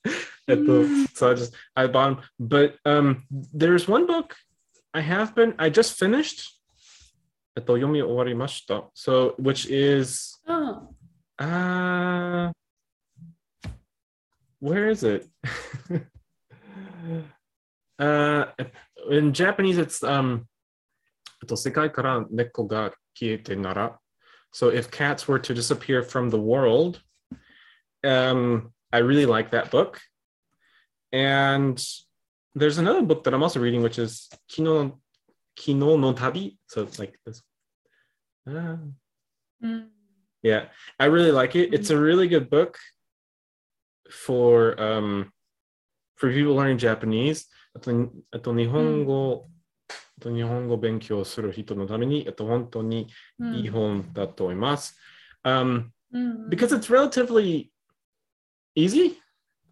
[0.47, 1.17] At the, mm.
[1.17, 2.25] so I just I bought them.
[2.39, 4.35] But um, there's one book
[4.95, 6.53] I have been I just finished.
[7.57, 8.89] Yomi Owarimashita.
[8.93, 10.95] So which is oh.
[11.37, 12.51] uh
[14.59, 15.27] where is it?
[17.99, 18.45] uh
[19.09, 20.47] in Japanese it's um
[21.45, 22.25] Sekai kara
[23.57, 23.99] nara.
[24.53, 27.01] So if cats were to disappear from the world,
[28.04, 30.00] um, I really like that book.
[31.12, 31.82] And
[32.54, 35.00] there's another book that I'm also reading, which is Kino
[35.56, 36.58] Kino no Tabi.
[36.66, 37.42] So it's like this.
[38.46, 38.78] Uh,
[39.62, 39.90] うん、
[40.42, 41.74] yeah, I really like it.
[41.74, 42.78] It's a really good book
[44.08, 45.32] for um
[46.16, 47.46] for people learning Japanese.
[47.74, 47.92] あと
[48.32, 49.48] あと日本語、
[49.90, 54.96] あと日本語勉強する人のために、えっと本当にうんいい本だと思います。
[55.44, 57.70] Um, うん、 because it's relatively
[58.74, 59.18] easy.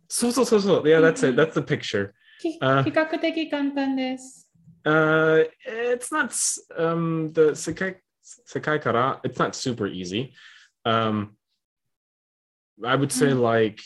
[0.08, 1.34] So so so so yeah, that's it.
[1.34, 1.36] Mhm.
[1.36, 2.14] That's the picture.
[2.40, 4.48] きあ比較的簡単です。
[4.84, 7.96] Uh, it's not s- um the sekai
[8.46, 9.20] sekai kara.
[9.24, 10.32] It's not super easy.
[10.84, 11.36] Um,
[12.84, 13.40] I would say Mm.
[13.42, 13.82] like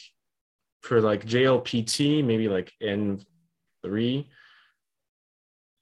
[0.82, 3.18] for like JLPT, maybe like N
[3.82, 4.26] three.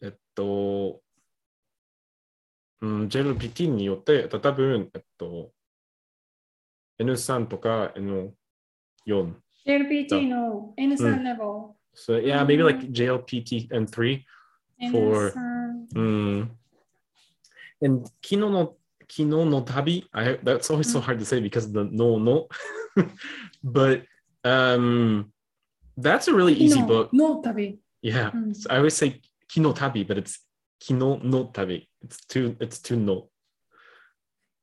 [0.03, 1.03] えっと、
[2.81, 5.53] うん、JLPT によって、多分、えっと、
[6.98, 7.92] N3 とか
[9.06, 9.36] Yun.
[9.68, 10.74] JLPT, so, no.
[10.78, 11.26] innocent mm.
[11.26, 11.76] level.
[11.94, 12.94] So yeah, maybe like mm-hmm.
[12.94, 14.26] JLPT and three
[14.91, 15.32] for
[15.94, 16.50] mm,
[17.82, 18.76] and kino no
[19.08, 20.08] kino no tabi.
[20.13, 21.04] I that's always so mm.
[21.04, 22.48] hard to say because the no no,
[23.63, 24.04] but
[24.44, 25.32] um,
[25.98, 27.13] that's a really kino, easy book.
[27.13, 27.80] No tabi.
[28.02, 28.56] Yeah, mm.
[28.56, 30.39] so I always say kino tabi, but it's
[30.80, 31.88] kino no tabi.
[32.04, 32.58] It's two.
[32.60, 33.30] It's two no.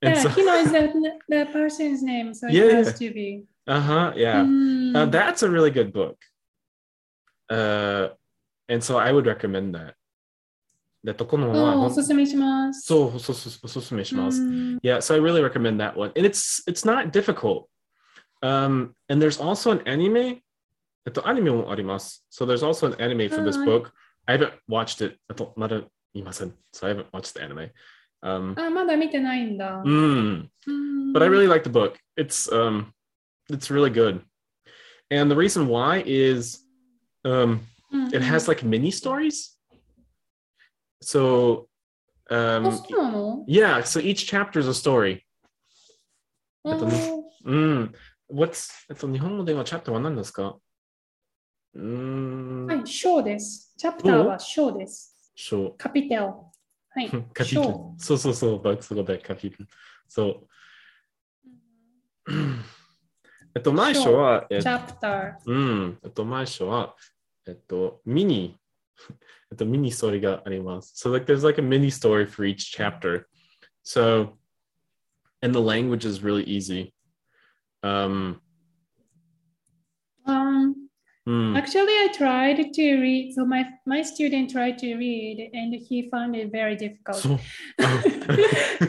[0.02, 3.46] And yeah, so, kino is the, the person's name, so it yeah, has to be
[3.67, 4.43] uh-huh, yeah.
[4.43, 4.95] Mm.
[4.95, 6.17] Uh, that's a really good book.
[7.49, 8.09] Uh
[8.69, 9.93] and so I would recommend that.
[11.03, 12.81] で、とこの本はあおほんすすめします。
[12.81, 14.41] そう、そうそうおすすめします。
[14.41, 16.11] うん Yeah, so I really recommend that one.
[16.17, 17.67] And it's it's not difficult.
[18.41, 20.41] Um, and there's also an anime.
[21.05, 22.25] えっと、アニメもあります。
[22.29, 23.91] So there's also an anime for this はい book.
[24.25, 25.17] I haven't watched it.
[25.29, 25.81] えっと、まだ
[26.13, 26.53] いません。
[26.73, 27.71] So I haven't watched the anime.
[28.21, 29.81] Um, あ、まだ見てないんだ。
[29.85, 31.95] mm, うん but I really like the book.
[32.17, 32.87] It's um,
[33.52, 34.22] it's really good.
[35.10, 36.60] And the reason why is
[37.24, 38.14] um, mm-hmm.
[38.14, 39.56] it has like mini stories.
[41.02, 41.68] So
[42.30, 43.44] um, awesome.
[43.46, 45.24] yeah, so each chapter is a story.
[46.64, 47.50] mm-hmm.
[47.50, 47.94] mm,
[48.28, 49.42] what's it's on the whole chapter one this Oh.
[49.42, 50.56] えっと、日本語ではチャプターは何ですか
[51.74, 52.66] うん。
[52.66, 53.74] はい、章です。
[53.76, 55.32] チャプターは章です。
[55.34, 55.74] 章。
[55.76, 56.22] カピテル。
[56.22, 56.40] は
[56.96, 57.10] い。
[57.34, 57.62] カピテル。
[57.98, 59.66] そうそうそう、バックス語でカピテル。
[60.08, 60.48] そう。
[63.54, 65.34] えっと、前書は、えっと、chapter。
[65.46, 65.98] うん。
[66.02, 66.96] えっと、前書は、
[67.46, 68.56] えっと、ミニ、
[69.50, 70.94] えっと、ミニストーリーがあります。
[70.96, 73.26] So, like, there's like a mini story for each chapter.
[73.82, 74.38] So,
[75.42, 76.94] and the language is really easy.
[77.82, 78.40] Um,
[80.24, 80.88] um
[81.28, 81.56] mm.
[81.58, 83.34] Actually, I tried to read.
[83.34, 87.16] So my my student tried to read, and he found it very difficult.
[87.16, 87.38] So,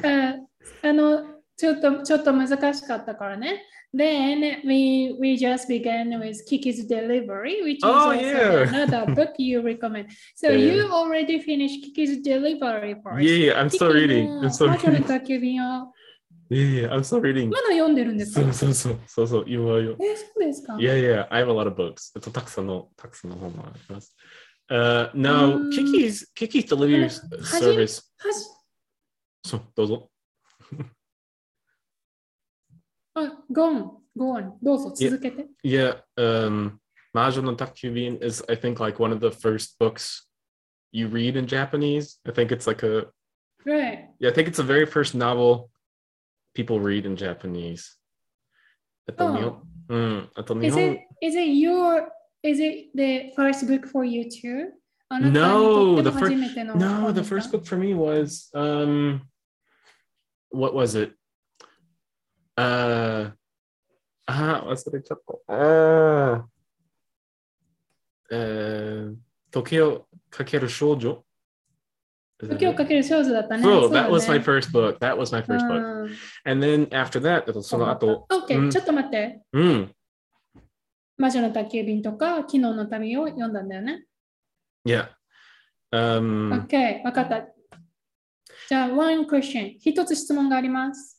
[0.04, 0.38] uh,
[0.84, 1.24] あの
[1.58, 3.64] ちょっとちょっと難しかったからね。
[3.93, 8.69] Then we we just began with Kiki's Delivery, which is Oh, also yeah.
[8.69, 10.09] another book you recommend.
[10.37, 10.75] So Yeah.
[10.75, 13.23] you already finished Kiki's Delivery first.
[13.25, 14.29] yeah, yeah, I'm still reading.
[14.45, 15.07] I'm still 魔女の reading.
[15.09, 15.93] 宅急便を
[16.51, 17.49] Yeah, yeah, I'm still reading.
[17.51, 19.97] まだ読んでるんですかそうそうそう、そうそう、今よ。
[20.01, 22.13] え、そうですか Yeah, yeah, I have a lot of books.
[22.17, 24.15] えっと、たくさんの、たくさんの本もあります。
[24.71, 27.21] Uh, no, うん Kiki's, Kiki's delivery はじ
[27.65, 28.03] service.
[28.19, 30.11] はじそう、どうぞ。
[33.16, 34.54] Oh, go on, go on.
[34.62, 35.48] どうぞ続けて。
[35.64, 36.80] Yeah, yeah um,
[37.14, 40.28] Majo no Takkyubin is, I think, like one of the first books
[40.92, 42.20] you read in Japanese.
[42.28, 43.08] I think it's like a.
[43.66, 44.10] Right.
[44.20, 45.70] Yeah, I think it's the very first novel
[46.56, 47.96] people read in Japanese.
[49.08, 49.62] At the oh.
[49.90, 52.10] Mm, At the is, it, is it your.
[52.42, 54.70] Is it the first book for you too?
[55.12, 56.36] No, the first,
[56.76, 58.50] no, the first book for me was.
[58.56, 59.22] um
[60.54, 61.14] what was it?
[62.56, 63.34] あ
[64.26, 65.34] あ、忘れちゃった。
[68.32, 69.16] ええー、
[69.52, 71.24] 時計をかける少女？
[72.40, 73.64] 時計をかける少女だったね。
[73.64, 74.98] Bro, そう、ね、that was my first book.
[75.00, 76.10] That was my first book.
[76.46, 78.26] And then after that, その後。
[78.30, 79.42] オッケー、ちょっと待って。
[79.54, 79.96] うん。
[81.18, 84.06] 魔女の宅急便とか、昨日の旅を読んだんだよね。
[84.86, 85.10] Yeah.
[85.92, 87.46] Um, OK、わかった。
[88.68, 89.76] じゃあ、one question。
[89.80, 91.13] 一つ質問があります。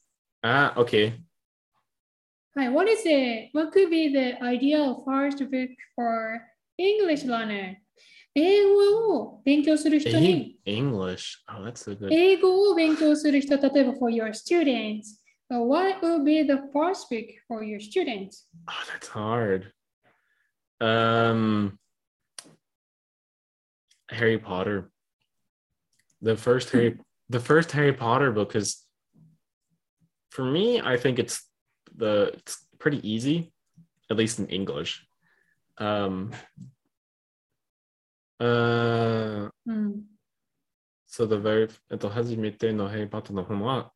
[0.43, 1.19] ah, okay.
[2.55, 2.69] はい。
[2.69, 6.41] What is the, what could be the ideal first book for
[6.77, 7.75] English learner?
[8.35, 11.43] 英語を勉強する人に Eng- English.
[11.47, 12.11] Oh, that's a good.
[12.11, 15.19] 英語を勉強する人、例えば for your students,
[15.51, 18.47] so what will be the first book for your students?
[18.67, 19.73] Oh, that's hard.
[20.81, 21.77] Um,
[24.09, 24.91] Harry Potter.
[26.21, 26.97] The first Harry,
[27.29, 28.82] the first Harry Potter book is,
[30.34, 31.48] for me, I think it's
[31.96, 33.52] the it's pretty easy,
[34.10, 35.06] at least in English.
[35.78, 36.32] Um,
[38.40, 40.02] uh, mm.
[41.06, 43.92] So the very えっと初めてのヘイパートの本は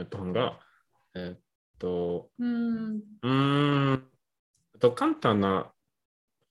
[0.00, 0.58] えっと本が
[1.14, 1.40] えっ
[1.78, 4.02] とうんうん
[4.74, 5.70] えっと簡単な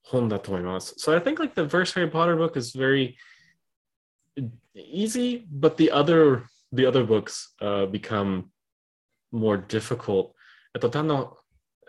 [0.03, 0.95] 本だと思います。
[0.97, 1.17] So hmm.
[1.17, 3.17] I think like the first Harry Potter book is very
[4.73, 8.50] easy, but the other the other books uh, become
[9.32, 10.32] more difficult.
[10.74, 11.36] えっと、単の、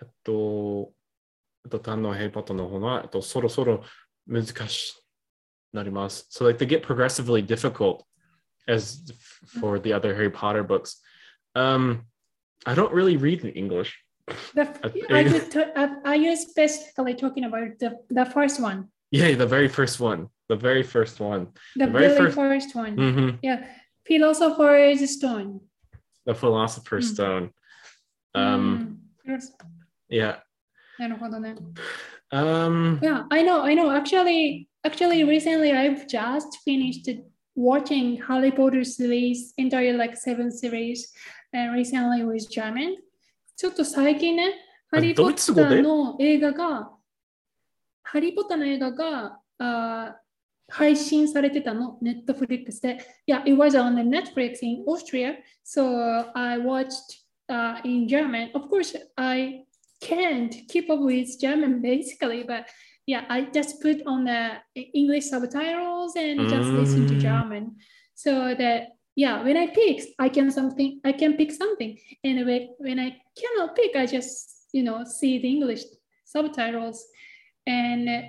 [0.01, 0.91] えっと、
[1.65, 3.83] えっと、単のハリー・ポッターの本は、えっと、そろそろ
[4.27, 4.93] 難し
[5.71, 6.27] くなります。
[6.31, 8.03] So like they get progressively difficult
[8.67, 8.99] as
[9.59, 11.01] for the other Harry Potter books.
[11.55, 12.03] Um,
[12.65, 13.93] I don't really read in English.
[14.55, 15.01] The, Okay.
[15.09, 18.89] are, you t- are are you specifically talking about the, the first one?
[19.09, 20.27] Yeah, the very first one.
[20.49, 21.47] The very first one.
[21.77, 22.93] The, The very very first- first, one.
[22.97, 23.65] hmm Yeah.
[24.05, 25.61] Philosopher's Stone.
[26.25, 27.13] The Philosopher's Mm.
[27.13, 27.51] Stone.
[28.33, 29.37] Um, うん
[30.09, 30.39] yeah.
[30.99, 31.55] なるほどね。
[32.31, 33.89] Um, Yeah, I know, I know.
[33.91, 37.09] Actually, actually, recently I've just finished
[37.55, 41.13] watching Harry Potter series, entire like seven series,
[41.53, 42.97] and recently with German.
[43.55, 44.53] ちょっと最近ね、
[44.91, 46.91] ハリー・ポッドイツ語でターの映画が、
[48.03, 50.20] ハリー・ポッターの映画があー
[50.71, 52.99] 配信されてたの、Netflix で。
[53.27, 55.35] Yeah, it was on the Netflix in Austria.
[55.63, 58.51] So I watched uh, in German.
[58.53, 59.65] Of course, I
[60.01, 62.65] can't keep up with German basically, but
[63.05, 67.21] yeah, I just put on the English subtitles and just listen to Mm.
[67.21, 67.75] German.
[68.13, 71.97] So that yeah, when I pick, I can something I can pick something.
[72.23, 75.83] And when, when I cannot pick, I just you know see the English
[76.25, 77.05] subtitles.
[77.65, 78.21] And uh,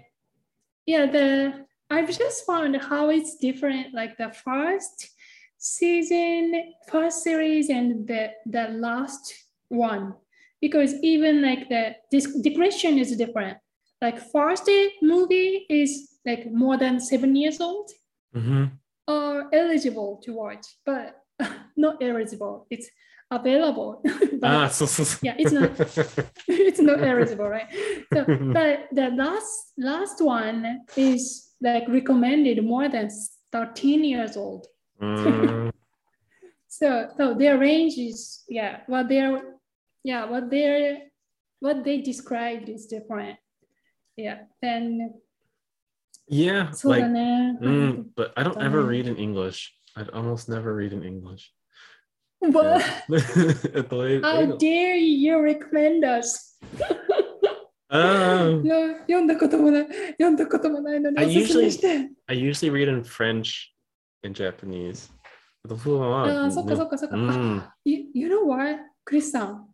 [0.86, 5.09] yeah, the I've just found how it's different, like the first
[5.57, 9.33] season, first series, and the the last
[9.69, 10.13] one.
[10.61, 13.57] Because even like the this depression is different.
[14.01, 14.69] Like first
[15.01, 17.89] movie is like more than seven years old
[18.35, 18.71] Mhm.
[19.07, 21.15] are eligible to watch, but
[21.77, 22.65] not eligible.
[22.69, 22.89] It's
[23.29, 24.01] available.
[24.41, 25.17] but Ah, so, so, so.
[25.21, 25.71] Yeah, it's not-
[26.47, 27.67] it's not eligible, right?
[28.13, 33.09] So, but the last last one is like recommended more than
[33.51, 34.67] 13 years old.
[35.01, 35.71] Mm.
[36.67, 39.41] so, so their range is yeah, what they're
[40.03, 40.99] yeah, what they're
[41.59, 43.37] what they described is different.
[44.17, 45.13] Yeah, then
[46.27, 48.01] yeah, so like, then, uh, mm, mm-hmm.
[48.15, 49.73] but I don't ever read in English.
[49.95, 51.51] I'd almost never read in English.
[52.41, 54.19] But yeah.
[54.21, 56.55] how dare you recommend us?
[57.92, 59.86] あーいや読んだこともない
[60.18, 62.10] 読んだこともないのに I おすすめ usually- して。
[62.26, 63.70] I usually read in French
[64.24, 65.10] and Japanese.
[65.64, 67.16] えっと普段はああ、そっかそっかそっか。
[67.16, 69.68] うんあ you, you know what, Chris さん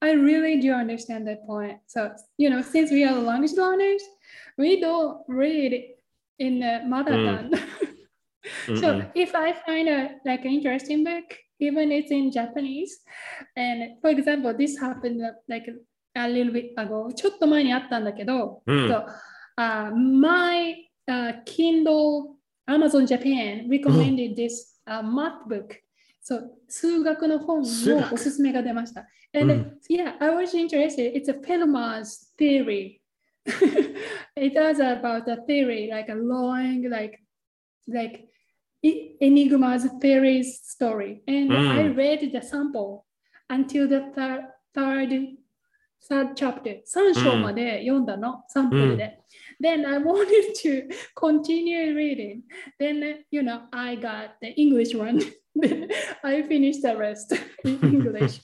[0.00, 1.78] I really do understand that point.
[1.88, 4.00] So, you know, since we are language learners,
[4.56, 5.96] we don't read
[6.38, 7.50] in the mother Mm.
[7.50, 7.58] tongue.
[8.68, 11.24] うん so if I find a like an interesting book,
[11.60, 13.02] even it's in Japanese,
[13.56, 15.66] and for example, this happened like
[16.15, 19.05] a little bit ago ちょっと前にあったんだけど、うん so,
[19.57, 20.75] uh, my
[21.07, 22.35] uh, Kindle
[22.67, 25.83] Amazon Japan recommended this uh, math book
[26.23, 27.65] So, 数学の本も
[28.13, 29.05] おすすめが出ました。
[29.33, 31.13] And yeah, I was interested.
[31.13, 33.01] It's a Fermat's theory.
[34.37, 37.19] it does about a theory, like a long, like,
[37.89, 38.29] like
[39.21, 41.21] Enigma's fairy story.
[41.27, 41.51] And.
[41.51, 41.97] I mm.
[41.97, 43.05] read the sample
[43.49, 45.11] until the third, third
[46.08, 46.82] third chapter.
[46.84, 49.18] 3章まで読んだの、サンプルで。
[49.60, 52.42] Then I wanted to continue reading.
[52.78, 55.20] Then, you know, I got the English one.
[55.60, 55.88] Then
[56.22, 57.34] I finished the rest
[57.64, 58.40] in English.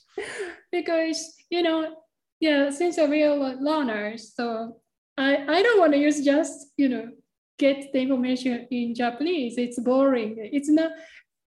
[0.71, 1.95] because, you know,
[2.39, 4.81] yeah, since we are learners, so
[5.17, 7.09] I, I don't want to use just, you know,
[7.57, 9.57] get the information in Japanese.
[9.57, 10.35] It's boring.
[10.37, 10.91] It's not,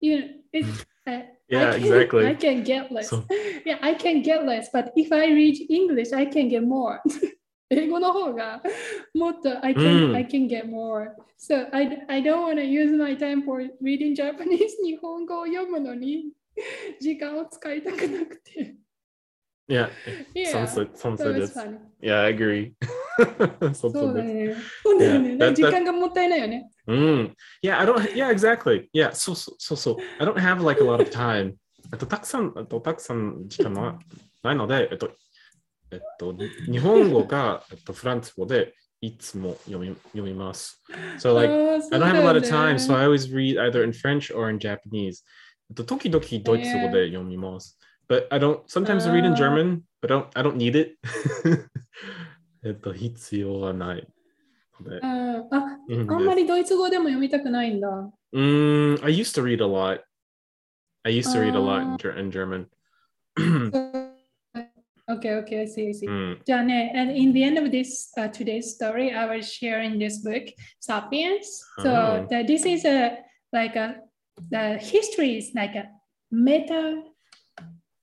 [0.01, 2.27] you know, it's, uh, Yeah, I can, exactly.
[2.27, 3.09] I can get less.
[3.11, 3.25] So-
[3.67, 7.01] yeah, I can get less, but if I read English, I can get more.
[7.71, 8.63] 英語の方が
[9.15, 11.09] もっと I can,、うん I can get more.
[11.39, 16.33] So I, I don't want to use my time for reading Japanese 日本語を読むのに
[17.01, 18.75] 時間を使いたくなくて。
[19.69, 19.89] Yeah,
[20.35, 21.55] Yeah, some say, some so say it's this.
[21.55, 21.79] funny.
[22.03, 22.73] Yeah, I agree.
[23.73, 24.25] some そう say だ this.
[24.25, 24.55] ね。
[24.83, 25.29] そうだよね。
[25.31, 26.71] Yeah, that- 時間がもったいないよね。
[26.89, 27.35] Mm.
[27.63, 28.15] Yeah, I don't.
[28.15, 28.89] Yeah, exactly.
[28.93, 29.97] Yeah, so so so so.
[30.21, 31.55] I don't have like a lot of time.
[31.93, 33.99] えっとたくさんえっとたくさん時間は
[34.43, 35.11] ないので、えっと
[35.91, 36.35] えっと
[36.71, 40.83] 日本語がえっとフランス語でいつも読み読みます。
[41.19, 43.33] So like あーそう I don't だ have a よ lot of ね time, so I always
[43.35, 45.23] read either in French or in Japanese.
[45.71, 47.79] えっと時々ドイツ語で読みます。
[48.09, 50.97] But I don't sometimes I read in あー German, but I don't I don't need it.
[52.65, 54.07] えっと必要はない
[54.81, 54.97] ので。
[54.97, 55.03] うん
[55.55, 57.89] あうんあんまりドイツ語でも読みたくないんだ。
[58.35, 60.01] Mm, I used to read a lot.
[61.05, 62.69] I used to read a lot in, Ger- in German.
[65.11, 66.07] okay, okay, I see, I see.
[66.09, 70.45] Mm, じゃあね、and in the end of this uh, today's story, I was sharing this book,
[70.81, 71.63] Sapiens.
[71.83, 72.27] So Oh.
[72.31, 73.19] the, this is a
[73.53, 73.97] like a
[74.51, 75.89] the history is like a
[76.31, 77.03] meta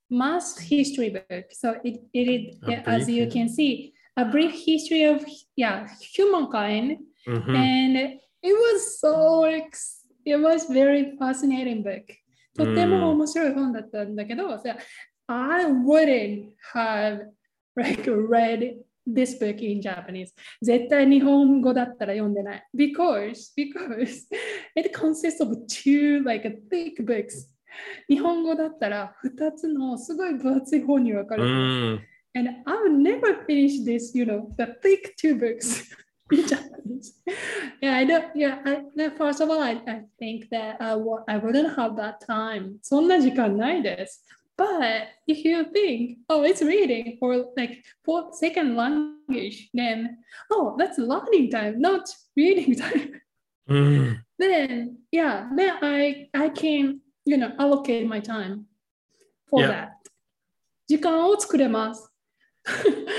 [0.10, 1.46] mass history book.
[1.52, 5.04] So it it is A yeah, as brief you his- can see a brief history
[5.04, 6.98] of yeah humankind,
[7.28, 7.56] mhm.
[7.56, 12.04] and it was so ex- it was very fascinating book.
[12.56, 14.76] とても面白い本だったんだけど、so
[15.28, 17.28] I wouldn't have
[17.76, 20.34] like read this book in Japanese.
[20.62, 22.68] 絶対日本語だったら読んでない。
[22.76, 24.28] Because, because
[24.76, 27.48] it consists of two like thick books.
[28.10, 31.56] 日本語だったら2つのすごい分厚い本に分かれてる。
[31.56, 32.00] Mm,
[32.36, 35.92] And I would never finish this, you know, the thick two books
[36.32, 37.14] in Japanese.
[37.82, 41.24] Yeah, I don't, yeah, I, no, first of all, I, I think that I, w-
[41.28, 42.78] I wouldn't have that time.
[42.84, 44.24] そんな時間ないです。
[44.58, 50.18] But if you think, oh, it's reading or like for second language, then,
[50.52, 52.04] oh, that's learning time, not
[52.36, 53.22] reading time.
[53.70, 58.66] mm, then, yeah, then I, I can, you know, allocate my time
[59.50, 59.68] for Yeah.
[59.70, 59.90] that.
[60.88, 62.12] 時間を作れます。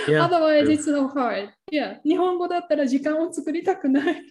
[0.07, 0.23] Yeah.
[0.25, 1.49] Otherwise, it's so hard.
[1.71, 1.99] Yeah.
[2.03, 4.23] 日本語だったら時間を作りたくない。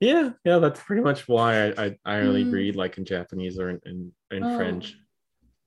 [0.00, 2.52] Yeah, yeah, that's pretty much why I I, I only Mm.
[2.52, 4.56] read like in Japanese or in in, in Oh.
[4.58, 4.94] French.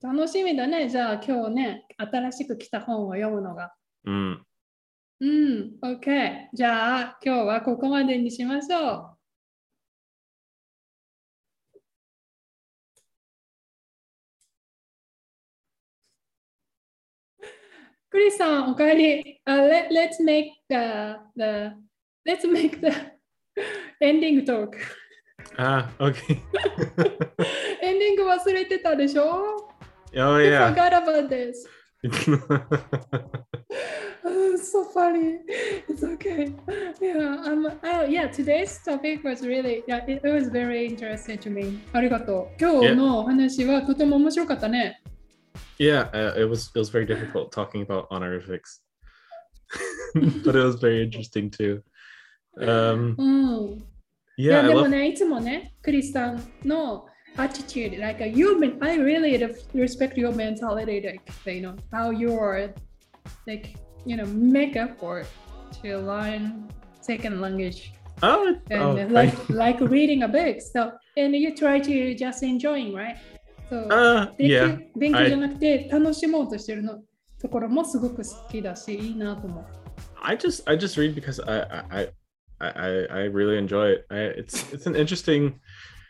[0.02, 0.88] 楽しみだね。
[0.88, 3.74] じゃあ今日ね、新しく来た本を読むのが。
[4.06, 4.38] Mm.
[5.22, 6.48] うん、OK。
[6.54, 9.19] じゃあ今日はここまでにしましょう。
[18.10, 19.40] クリスさん、おかえり。
[19.46, 21.72] Uh, let, let's make the, the,
[22.26, 22.92] let's make the
[24.00, 24.76] ending talk.
[25.56, 26.40] Ah, okay.
[27.80, 29.70] エンディング忘れてたでしょ
[30.16, 30.74] oh I yeah.
[30.74, 31.68] forgot about this.
[34.24, 35.38] Oh, so funny.
[35.88, 36.52] It's okay.
[37.00, 41.50] Yeah, um, oh, yeah, today's topic was really, yeah, it, it was very interesting to
[41.50, 41.80] me.
[41.92, 42.56] ありがとう。
[42.60, 45.00] 今日のお話はとても面白かったね。
[45.79, 48.81] yeah, uh, it was it was very difficult talking about honorifics,
[50.43, 51.81] but it was very interesting too.
[52.59, 53.83] Um, うん。
[54.37, 57.05] い yeah, や、 I でも love, ね、いつもね、クリスさんの
[57.37, 59.37] attitude, like, a human, I really
[59.73, 62.73] respect your mentality, like, you know, how you are,
[63.45, 63.73] like,
[64.05, 65.25] you know, make effort
[65.81, 66.67] to learn
[67.01, 67.91] second language.
[68.23, 70.61] oh, and oh, like thank- like reading a book.
[70.61, 73.17] So and you try to just enjoying, right?
[73.69, 77.01] So uh, 勉強 yeah, 勉強じゃなくて楽しもうとしてるの
[77.41, 79.65] ところもすごく好きだし、いいなと思う。
[80.21, 82.13] I just I just read because I I
[82.59, 84.05] I I, I really enjoy it.
[84.09, 85.53] I, it's it's an interesting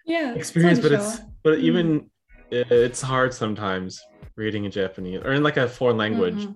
[0.08, 1.64] Yeah, experience, そう but でしょ it's but Mm.
[1.64, 2.06] even
[2.52, 3.98] i- it's hard sometimes
[4.38, 6.46] reading in Japanese or in like a foreign language.
[6.46, 6.56] うん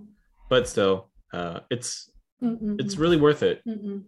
[0.49, 2.11] But still, uh, it's
[2.41, 3.61] うんうんうんうん it's really worth it.
[3.65, 4.05] うんうん。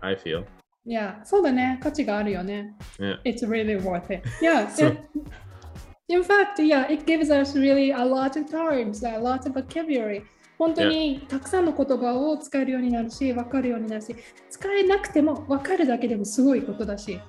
[0.00, 0.44] I feel.
[0.86, 1.78] いや、そうだね。
[1.82, 2.74] 価値があるよね。
[2.98, 3.20] Yeah.
[3.24, 4.22] It's really worth it.
[4.42, 4.66] Yeah.
[6.07, 10.23] In fact, yeah, it gives us really a lot of terms, a lot of vocabulary.
[10.57, 14.15] 本当にたくさんの言葉を使えるようになるし、分かるようになるし、
[14.49, 17.19] 使えなくても分かるだけでもすごいことだし。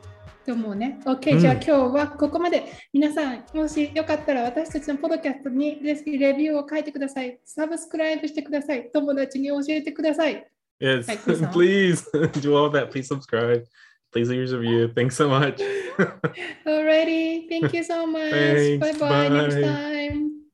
[0.44, 1.00] と思うね。
[1.04, 2.64] OK、うんじゃあ今日はここまで。
[2.92, 7.40] 皆さん、もしよかったら私たちのポッドキャストにレレビューを書いてください。
[7.44, 8.90] サブスクライブしてください。
[8.92, 10.46] 友達に教えてください。
[10.80, 11.06] Yes,
[11.50, 12.04] please
[12.40, 12.90] do all that.
[12.90, 13.64] Please subscribe.
[14.16, 14.88] Please leave your review.
[14.94, 15.58] Thanks so much.
[16.66, 18.30] Alrighty, thank you so much.
[18.30, 20.45] Thanks, bye bye next time.